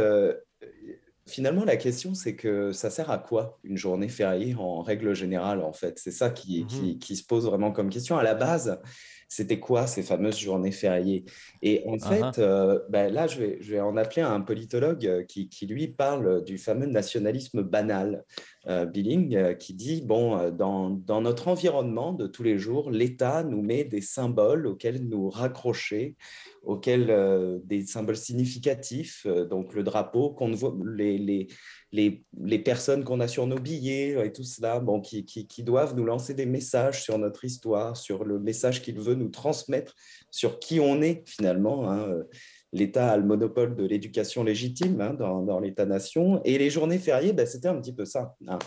finalement, 1.28 1.64
la 1.64 1.76
question, 1.76 2.14
c'est 2.14 2.34
que 2.34 2.72
ça 2.72 2.90
sert 2.90 3.10
à 3.10 3.18
quoi 3.18 3.58
une 3.62 3.76
journée 3.76 4.08
fériée 4.08 4.54
en 4.58 4.80
règle 4.82 5.14
générale, 5.14 5.62
en 5.62 5.72
fait? 5.72 5.98
C'est 5.98 6.10
ça 6.10 6.30
qui, 6.30 6.66
qui, 7.00 7.16
se 7.16 7.24
pose 7.24 7.44
vraiment 7.44 7.70
comme 7.70 7.90
question. 7.90 8.16
À 8.16 8.22
la 8.22 8.34
base, 8.34 8.80
c'était 9.28 9.60
quoi 9.60 9.86
ces 9.86 10.02
fameuses 10.02 10.38
journées 10.38 10.72
fériées? 10.72 11.24
Et 11.62 11.84
en 11.86 11.96
ah 12.00 12.08
fait, 12.32 12.40
euh, 12.40 12.80
ben 12.88 13.12
là, 13.12 13.26
je 13.26 13.38
vais, 13.38 13.58
je 13.60 13.72
vais 13.72 13.80
en 13.80 13.96
appeler 13.96 14.22
un 14.22 14.40
politologue 14.40 15.06
euh, 15.06 15.24
qui, 15.24 15.48
qui, 15.48 15.66
lui, 15.66 15.88
parle 15.88 16.42
du 16.44 16.56
fameux 16.56 16.86
nationalisme 16.86 17.62
banal, 17.62 18.24
Billing, 18.68 19.56
qui 19.56 19.72
dit, 19.72 20.02
bon, 20.02 20.50
dans, 20.50 20.90
dans, 20.90 21.20
notre 21.22 21.48
environnement 21.48 22.12
de 22.12 22.26
tous 22.26 22.42
les 22.42 22.58
jours, 22.58 22.90
l'État 22.90 23.42
nous 23.42 23.62
met 23.62 23.84
des 23.84 24.02
symboles 24.02 24.66
auxquels 24.66 25.08
nous 25.08 25.30
raccrocher, 25.30 26.16
auxquels 26.62 27.60
des 27.64 27.86
symboles 27.86 28.16
significatifs, 28.16 29.26
donc 29.26 29.74
le 29.74 29.82
drapeau, 29.82 30.30
qu'on 30.30 30.52
voit, 30.52 30.76
les, 30.84 31.16
les, 31.16 31.46
les, 31.92 32.22
les 32.42 32.58
personnes 32.58 33.04
qu'on 33.04 33.20
a 33.20 33.28
sur 33.28 33.46
nos 33.46 33.58
billets 33.58 34.26
et 34.26 34.32
tout 34.32 34.44
cela, 34.44 34.80
bon, 34.80 35.00
qui, 35.00 35.24
qui, 35.24 35.46
qui 35.46 35.62
doivent 35.62 35.96
nous 35.96 36.04
lancer 36.04 36.34
des 36.34 36.46
messages 36.46 37.02
sur 37.02 37.18
notre 37.18 37.44
histoire, 37.44 37.96
sur 37.96 38.24
le 38.24 38.38
message 38.38 38.82
qu'il 38.82 39.00
veut 39.00 39.14
nous 39.14 39.30
transmettre 39.30 39.94
sur 40.30 40.58
qui 40.58 40.80
on 40.80 41.00
est 41.00 41.22
finalement. 41.26 41.90
Hein. 41.90 42.24
L'État 42.72 43.12
a 43.12 43.16
le 43.16 43.24
monopole 43.24 43.74
de 43.74 43.84
l'éducation 43.84 44.44
légitime 44.44 45.00
hein, 45.00 45.14
dans, 45.14 45.60
l'État-nation. 45.60 46.40
Et 46.44 46.58
les 46.58 46.70
journées 46.70 46.98
fériées, 46.98 47.32
ben, 47.32 47.46
c'était 47.46 47.68
un 47.68 47.80
petit 47.80 47.94
peu 47.94 48.04
ça. 48.04 48.34
Hein. 48.46 48.58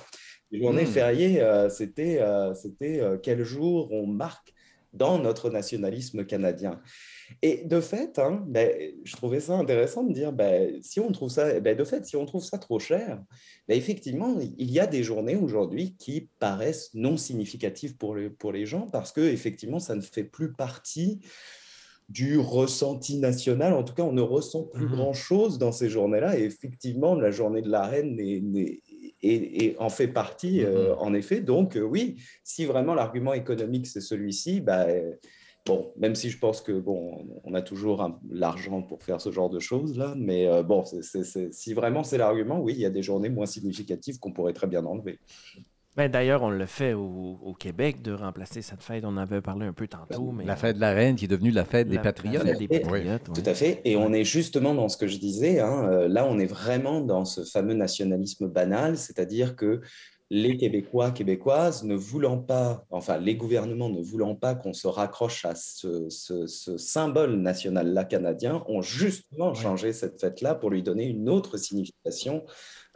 Les 0.52 0.60
journées 0.60 0.84
hmm. 0.84 0.88
fériées, 0.88 1.42
euh, 1.42 1.70
c'était 1.70 2.20
euh, 2.20 2.54
euh, 2.82 3.18
quel 3.22 3.44
jour 3.44 3.92
on 3.92 4.06
marque 4.06 4.54
dans 4.94 5.20
notre 5.20 5.50
nationalisme 5.50 6.26
canadien. 6.26 6.82
Et 7.42 7.64
de 7.64 7.80
fait, 7.80 8.20
hein, 8.20 8.44
ben, 8.46 8.70
je 9.06 9.16
trouvais 9.16 9.40
ça 9.40 9.54
intéressant 9.54 10.04
de 10.04 10.14
dire, 10.14 10.34
ben, 10.34 10.82
si 10.82 11.00
on 11.00 11.12
trouve 11.14 11.30
ça, 11.30 11.60
ben, 11.62 11.78
de 11.78 11.84
fait, 11.86 12.06
si 12.06 12.18
on 12.18 12.26
trouve 12.26 12.44
ça 12.44 12.58
trop 12.58 12.80
cher, 12.80 13.24
effectivement, 13.70 14.38
il 14.58 14.70
y 14.70 14.82
a 14.82 14.88
des 14.88 15.04
journées 15.04 15.38
aujourd'hui 15.38 15.96
qui 15.98 16.30
paraissent 16.40 16.90
non 16.94 17.16
significatives 17.16 17.96
pour, 17.96 18.18
pour 18.38 18.52
les 18.52 18.66
gens 18.66 18.88
parce 18.88 19.14
que 19.14 19.22
effectivement, 19.22 19.80
ça 19.80 19.96
ne 19.96 20.02
fait 20.02 20.26
plus 20.26 20.52
partie 20.52 21.22
du 22.12 22.38
ressenti 22.38 23.18
national. 23.18 23.74
En 23.74 23.84
tout 23.84 23.94
cas, 23.94 24.04
on 24.04 24.12
ne 24.12 24.22
ressent 24.22 24.64
plus 24.64 24.86
mmh 24.86 24.92
grand-chose 24.92 25.58
dans 25.58 25.72
ces 25.72 25.90
journées-là. 25.90 26.38
Et 26.38 26.44
effectivement, 26.44 27.16
la 27.16 27.32
journée 27.32 27.62
de 27.62 27.70
la 27.70 27.84
reine 27.84 28.20
est, 28.20 29.76
en 29.80 29.90
fait 29.90 30.08
partie, 30.08 30.62
mmh 30.62 30.66
euh, 30.66 30.96
en 30.96 31.14
effet. 31.14 31.40
Donc, 31.40 31.78
euh, 31.78 31.82
oui, 31.82 32.18
si 32.44 32.66
vraiment 32.66 32.94
l'argument 32.94 33.34
économique, 33.34 33.88
c'est 33.88 34.02
celui-ci, 34.02 34.62
ben, 34.62 35.16
Bon, 35.68 35.94
même 35.96 36.16
si 36.16 36.32
je 36.32 36.40
pense 36.40 36.60
que 36.60 36.72
bon, 36.72 37.24
on 37.44 37.54
a 37.54 37.62
toujours 37.62 38.20
l'argent 38.32 38.82
pour 38.82 39.04
faire 39.04 39.22
ce 39.22 39.32
genre 39.32 39.50
de 39.50 39.60
choses 39.60 39.96
là, 39.96 40.16
mais 40.18 40.48
euh, 40.48 40.64
bon, 40.64 40.84
si 40.84 41.74
vraiment 41.76 42.04
c'est 42.04 42.18
l'argument, 42.18 42.60
oui, 42.60 42.74
il 42.74 42.80
y 42.80 42.86
a 42.86 42.90
des 42.90 43.04
journées 43.04 43.30
moins 43.30 43.46
significatives 43.46 44.18
qu'on 44.18 44.34
pourrait 44.34 44.54
très 44.54 44.66
bien 44.66 44.84
enlever. 44.86 45.20
Ben, 45.98 46.10
D'ailleurs, 46.10 46.42
on 46.42 46.50
le 46.50 46.66
fait 46.66 46.94
au, 46.94 47.56
Québec 47.60 48.02
de 48.02 48.14
remplacer 48.14 48.62
cette 48.62 48.82
fête. 48.82 49.04
On 49.06 49.10
en 49.10 49.18
avait 49.18 49.42
parlé 49.42 49.66
un 49.66 49.74
peu 49.74 49.88
tantôt. 49.88 50.32
Mais... 50.32 50.46
La 50.46 50.56
fête 50.56 50.78
de 50.78 50.82
la 50.82 50.94
reine 50.94 51.16
qui 51.16 51.26
est 51.26 51.28
devenue 51.28 51.52
la 51.52 51.66
fête 51.66 51.90
des 51.90 52.00
patriotes. 52.00 52.46
des 52.58 52.68
patriotes 52.68 53.24
Tout 53.26 53.44
à 53.46 53.54
fait. 53.54 53.82
Et 53.86 53.96
on 53.98 54.14
est 54.14 54.24
justement 54.24 54.74
dans 54.74 54.90
ce 54.90 54.98
que 54.98 55.08
je 55.08 55.18
disais. 55.18 55.60
Hein, 55.60 55.90
euh, 55.90 56.08
là, 56.08 56.26
on 56.26 56.40
est 56.40 56.46
vraiment 56.46 57.02
dans 57.02 57.26
ce 57.26 57.44
fameux 57.44 57.74
nationalisme 57.74 58.48
banal, 58.48 58.98
c'est-à-dire 58.98 59.56
que 59.56 59.82
les 60.34 60.56
Québécois, 60.56 61.12
Québécoises 61.12 61.84
ne 61.84 61.94
voulant 61.94 62.38
pas, 62.38 62.86
enfin 62.90 63.18
les 63.18 63.36
gouvernements 63.36 63.90
ne 63.90 64.02
voulant 64.02 64.34
pas 64.34 64.56
qu'on 64.56 64.72
se 64.72 64.88
raccroche 64.88 65.44
à 65.44 65.56
ce, 65.56 66.08
symbole 66.78 67.36
national-là 67.36 68.06
canadien, 68.06 68.64
ont 68.70 68.82
justement 68.82 69.54
changé 69.54 69.92
cette 69.92 70.22
fête-là 70.22 70.56
pour 70.56 70.70
lui 70.70 70.84
donner 70.84 71.04
une 71.04 71.28
autre 71.28 71.58
signification. 71.58 72.46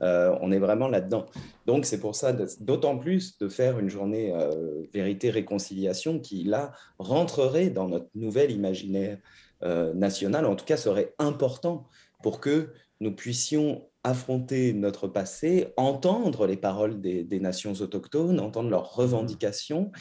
Euh, 0.01 0.35
on 0.41 0.51
est 0.51 0.59
vraiment 0.59 0.87
là-dedans. 0.87 1.25
Donc 1.65 1.85
c'est 1.85 1.99
pour 1.99 2.15
ça, 2.15 2.33
d'autant 2.59 2.97
plus 2.97 3.37
de 3.37 3.47
faire 3.47 3.79
une 3.79 3.89
journée 3.89 4.33
euh, 4.33 4.83
vérité-réconciliation 4.93 6.19
qui, 6.19 6.43
là, 6.43 6.73
rentrerait 6.99 7.69
dans 7.69 7.87
notre 7.87 8.09
nouvel 8.13 8.51
imaginaire 8.51 9.17
euh, 9.63 9.93
national, 9.93 10.45
en 10.45 10.55
tout 10.55 10.65
cas 10.65 10.77
serait 10.77 11.13
important 11.17 11.87
pour 12.21 12.41
que 12.41 12.73
nous 12.99 13.13
puissions 13.13 13.87
affronter 14.03 14.73
notre 14.73 15.07
passé, 15.07 15.67
entendre 15.77 16.45
les 16.45 16.57
paroles 16.57 17.01
des, 17.01 17.39
nations 17.39 17.73
autochtones, 17.73 18.39
entendre 18.39 18.69
leurs 18.69 18.93
revendications, 18.93 19.91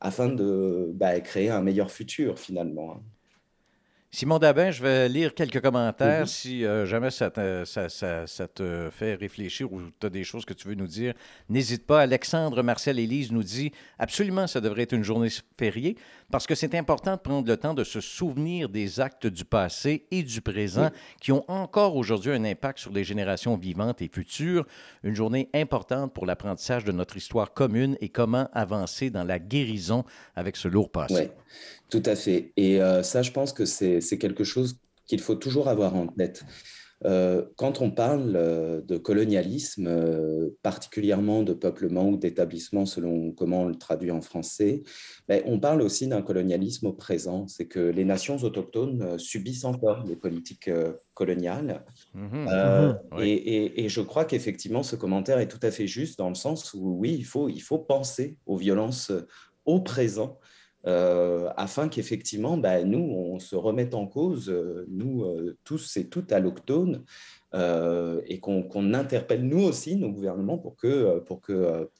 afin 0.00 0.28
de 0.28 0.90
bah, 0.94 1.20
créer 1.20 1.50
un 1.50 1.60
meilleur 1.62 1.90
futur 1.90 2.38
finalement. 2.38 3.02
Simon 4.14 4.38
Dabin, 4.38 4.70
je 4.70 4.82
vais 4.82 5.08
lire 5.08 5.34
quelques 5.34 5.62
commentaires. 5.62 6.20
Mhm. 6.20 6.26
Si 6.26 6.66
euh, 6.66 6.84
jamais 6.84 7.10
ça 7.10 7.30
te, 7.30 7.64
ça, 7.64 7.88
te, 8.46 8.90
fait 8.90 9.14
réfléchir 9.14 9.72
ou 9.72 9.80
tu 9.98 10.06
as 10.06 10.10
des 10.10 10.22
choses 10.22 10.44
que 10.44 10.52
tu 10.52 10.68
veux 10.68 10.74
nous 10.74 10.86
dire, 10.86 11.14
n'hésite 11.48 11.86
pas. 11.86 12.02
Alexandre 12.02 12.62
Marcel 12.62 12.98
Élise 12.98 13.32
nous 13.32 13.42
dit 13.42 13.72
absolument, 13.98 14.46
ça 14.46 14.60
devrait 14.60 14.82
être 14.82 14.92
une 14.92 15.02
journée 15.02 15.30
fériée 15.58 15.96
parce 16.30 16.46
que 16.46 16.54
c'est 16.54 16.74
important 16.74 17.12
de 17.12 17.20
prendre 17.20 17.48
le 17.48 17.56
temps 17.56 17.72
de 17.72 17.84
se 17.84 18.02
souvenir 18.02 18.68
des 18.68 19.00
actes 19.00 19.26
du 19.26 19.46
passé 19.46 20.04
et 20.10 20.22
du 20.22 20.42
présent 20.42 20.90
qui 21.18 21.32
ont 21.32 21.50
encore 21.50 21.96
aujourd'hui 21.96 22.32
un 22.32 22.44
impact 22.44 22.80
sur 22.80 22.92
les 22.92 23.04
générations 23.04 23.56
vivantes 23.56 24.02
et 24.02 24.10
futures. 24.12 24.66
Une 25.04 25.14
journée 25.14 25.48
importante 25.54 26.12
pour 26.12 26.26
l'apprentissage 26.26 26.84
de 26.84 26.92
notre 26.92 27.16
histoire 27.16 27.54
commune 27.54 27.96
et 28.02 28.10
comment 28.10 28.50
avancer 28.52 29.08
dans 29.08 29.24
la 29.24 29.38
guérison 29.38 30.04
avec 30.36 30.56
ce 30.56 30.68
lourd 30.68 30.90
passé. 30.90 31.30
Tout 31.92 32.02
à 32.06 32.16
fait. 32.16 32.54
Et 32.56 32.80
euh, 32.80 33.02
ça, 33.02 33.20
je 33.20 33.32
pense 33.32 33.52
que 33.52 33.66
c'est 33.66 34.00
quelque 34.18 34.44
chose 34.44 34.78
qu'il 35.06 35.20
faut 35.20 35.34
toujours 35.34 35.68
avoir 35.68 35.94
en 35.94 36.06
tête. 36.06 36.42
Euh, 37.04 37.44
quand 37.56 37.82
on 37.82 37.90
parle 37.90 38.32
euh, 38.34 38.80
de 38.80 38.96
colonialisme, 38.96 39.90
particulièrement 40.62 41.42
de 41.42 41.52
peuplement 41.52 42.08
ou 42.08 42.16
d'établissement, 42.16 42.86
selon 42.86 43.32
comment 43.32 43.64
on 43.64 43.68
le 43.68 43.74
traduit 43.74 44.10
en 44.10 44.22
français, 44.22 44.84
ben, 45.28 45.42
on 45.44 45.60
parle 45.60 45.82
aussi 45.82 46.06
d'un 46.06 46.22
colonialisme 46.22 46.86
au 46.86 46.94
présent. 46.94 47.46
C'est 47.46 47.66
que 47.66 47.80
les 47.80 48.06
nations 48.06 48.38
autochtones 48.38 49.18
subissent 49.18 49.66
encore 49.66 50.02
les 50.06 50.16
politiques 50.16 50.70
coloniales. 51.12 51.84
Mmh 52.14 52.46
mmh 52.46 53.20
et, 53.20 53.84
et, 53.84 53.88
je 53.90 54.00
crois 54.00 54.24
qu'effectivement, 54.24 54.82
ce 54.82 54.96
commentaire 54.96 55.40
est 55.40 55.48
tout 55.48 55.60
à 55.62 55.70
fait 55.70 55.86
juste 55.86 56.18
dans 56.18 56.30
le 56.30 56.36
sens 56.36 56.72
où, 56.72 56.96
oui, 56.98 57.14
il 57.18 57.26
faut, 57.26 57.50
il 57.50 57.60
faut 57.60 57.78
penser 57.78 58.38
aux 58.46 58.56
violences 58.56 59.12
au 59.66 59.80
présent 59.80 60.38
euh, 60.86 61.50
afin 61.56 61.88
qu'effectivement, 61.88 62.56
bah, 62.56 62.82
nous, 62.82 62.98
on 62.98 63.38
se 63.38 63.54
remette 63.54 63.94
en 63.94 64.06
cause, 64.06 64.48
euh, 64.50 64.84
nous 64.88 65.22
euh, 65.22 65.56
tous 65.64 65.96
et 65.96 66.08
toutes 66.08 66.32
allochtones, 66.32 67.04
et 67.54 68.40
qu'on 68.40 68.94
interpelle 68.94 69.46
nous 69.46 69.62
aussi 69.62 69.96
nos 69.96 70.10
gouvernements 70.10 70.56
pour, 70.56 70.74
que, 70.74 71.18
pour, 71.20 71.42
que, 71.42 71.90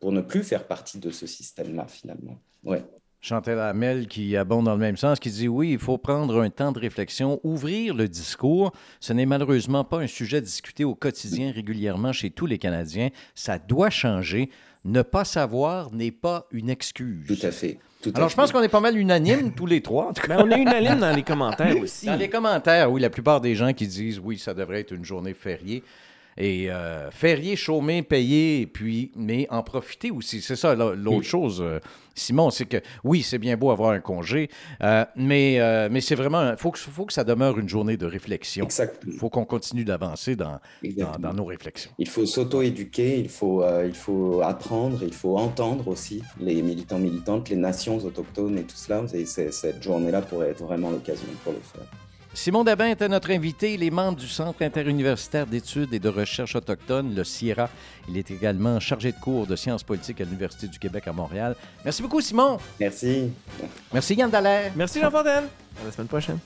pour 0.00 0.12
ne 0.12 0.20
plus 0.20 0.42
faire 0.42 0.66
partie 0.66 0.98
de 0.98 1.10
ce 1.10 1.26
système-là, 1.26 1.86
finalement. 1.88 2.38
Ouais. 2.62 2.84
Chantal 3.20 3.58
Hamel 3.58 4.06
qui 4.06 4.36
abonde 4.36 4.66
dans 4.66 4.74
le 4.74 4.78
même 4.78 4.96
sens, 4.96 5.18
qui 5.18 5.30
dit 5.30 5.48
oui, 5.48 5.72
il 5.72 5.78
faut 5.78 5.98
prendre 5.98 6.40
un 6.40 6.50
temps 6.50 6.70
de 6.70 6.78
réflexion, 6.78 7.40
ouvrir 7.42 7.94
le 7.94 8.06
discours. 8.06 8.70
Ce 9.00 9.12
n'est 9.12 9.26
malheureusement 9.26 9.82
pas 9.82 9.98
un 9.98 10.06
sujet 10.06 10.40
discuté 10.40 10.84
au 10.84 10.94
quotidien 10.94 11.50
régulièrement 11.50 12.12
chez 12.12 12.30
tous 12.30 12.46
les 12.46 12.58
Canadiens. 12.58 13.08
Ça 13.34 13.58
doit 13.58 13.90
changer. 13.90 14.50
Ne 14.84 15.02
pas 15.02 15.24
savoir 15.24 15.92
n'est 15.92 16.12
pas 16.12 16.46
une 16.50 16.70
excuse. 16.70 17.26
Tout 17.26 17.46
à 17.46 17.50
fait. 17.50 17.78
Alors, 18.14 18.28
je 18.28 18.36
pense 18.36 18.52
qu'on 18.52 18.62
est 18.62 18.68
pas 18.68 18.80
mal 18.80 18.96
unanimes, 18.96 19.52
tous 19.52 19.66
les 19.66 19.80
trois. 19.80 20.12
Mais 20.28 20.36
ben, 20.36 20.44
on 20.46 20.50
est 20.50 20.60
unanimes 20.60 21.00
dans 21.00 21.14
les 21.14 21.24
commentaires 21.24 21.76
aussi. 21.82 22.06
Dans 22.06 22.16
les 22.16 22.28
commentaires, 22.28 22.90
oui, 22.90 23.00
la 23.00 23.10
plupart 23.10 23.40
des 23.40 23.54
gens 23.54 23.72
qui 23.72 23.88
disent 23.88 24.20
oui, 24.20 24.38
ça 24.38 24.54
devrait 24.54 24.80
être 24.80 24.92
une 24.92 25.04
journée 25.04 25.34
fériée. 25.34 25.82
Et 26.38 26.70
euh, 26.70 27.10
férié, 27.10 27.56
chômer, 27.56 28.02
payer, 28.02 28.66
puis, 28.66 29.10
mais 29.16 29.48
en 29.50 29.64
profiter 29.64 30.12
aussi. 30.12 30.40
C'est 30.40 30.54
ça 30.54 30.76
l'autre 30.76 31.24
chose, 31.24 31.60
euh, 31.60 31.80
Simon, 32.14 32.50
c'est 32.50 32.66
que 32.66 32.76
oui, 33.02 33.22
c'est 33.22 33.38
bien 33.38 33.56
beau 33.56 33.70
avoir 33.72 33.90
un 33.90 33.98
congé, 33.98 34.48
euh, 34.82 35.04
mais, 35.16 35.58
mais 35.90 36.00
c'est 36.00 36.14
vraiment, 36.14 36.52
il 36.52 36.56
faut 36.56 36.70
que, 36.70 36.78
faut 36.78 37.06
que 37.06 37.12
ça 37.12 37.24
demeure 37.24 37.58
une 37.58 37.68
journée 37.68 37.96
de 37.96 38.06
réflexion. 38.06 38.64
Exactement. 38.64 39.12
Il 39.12 39.18
faut 39.18 39.30
qu'on 39.30 39.44
continue 39.44 39.84
d'avancer 39.84 40.36
dans, 40.36 40.60
dans, 41.18 41.34
nos 41.34 41.44
réflexions. 41.44 41.90
Il 41.98 42.08
faut 42.08 42.24
s'auto-éduquer, 42.24 43.18
il, 43.18 43.28
faut 43.28 43.64
il 43.84 43.94
faut 43.94 44.40
apprendre, 44.42 45.02
il 45.02 45.12
faut 45.12 45.36
entendre 45.38 45.88
aussi 45.88 46.22
les 46.40 46.62
militants, 46.62 46.98
militantes, 46.98 47.48
les 47.48 47.56
nations 47.56 47.98
autochtones 47.98 48.58
et 48.58 48.62
tout 48.62 48.76
cela. 48.76 49.02
Et 49.12 49.26
cette 49.26 49.82
journée-là 49.82 50.22
pourrait 50.22 50.50
être 50.50 50.62
vraiment 50.62 50.90
l'occasion 50.90 51.28
pour 51.42 51.52
le 51.52 51.60
faire. 51.60 52.07
Simon 52.34 52.62
Dabin 52.62 52.88
était 52.88 53.08
notre 53.08 53.30
invité, 53.30 53.76
les 53.76 53.90
membres 53.90 54.18
du 54.18 54.28
Centre 54.28 54.62
interuniversitaire 54.62 55.46
d'études 55.46 55.92
et 55.92 55.98
de 55.98 56.08
recherche 56.08 56.54
autochtone, 56.54 57.14
le 57.14 57.24
CIRA. 57.24 57.68
Il 58.08 58.16
est 58.16 58.30
également 58.30 58.78
chargé 58.80 59.12
de 59.12 59.18
cours 59.18 59.46
de 59.46 59.56
sciences 59.56 59.82
politiques 59.82 60.20
à 60.20 60.24
l'Université 60.24 60.68
du 60.68 60.78
Québec 60.78 61.08
à 61.08 61.12
Montréal. 61.12 61.56
Merci 61.84 62.02
beaucoup, 62.02 62.20
Simon. 62.20 62.58
Merci. 62.78 63.30
Merci, 63.92 64.14
Yann 64.14 64.30
Dallaire. 64.30 64.72
Merci 64.76 65.00
Jean 65.00 65.10
Fontaine. 65.10 65.44
À 65.80 65.84
la 65.84 65.92
semaine 65.92 66.08
prochaine. 66.08 66.38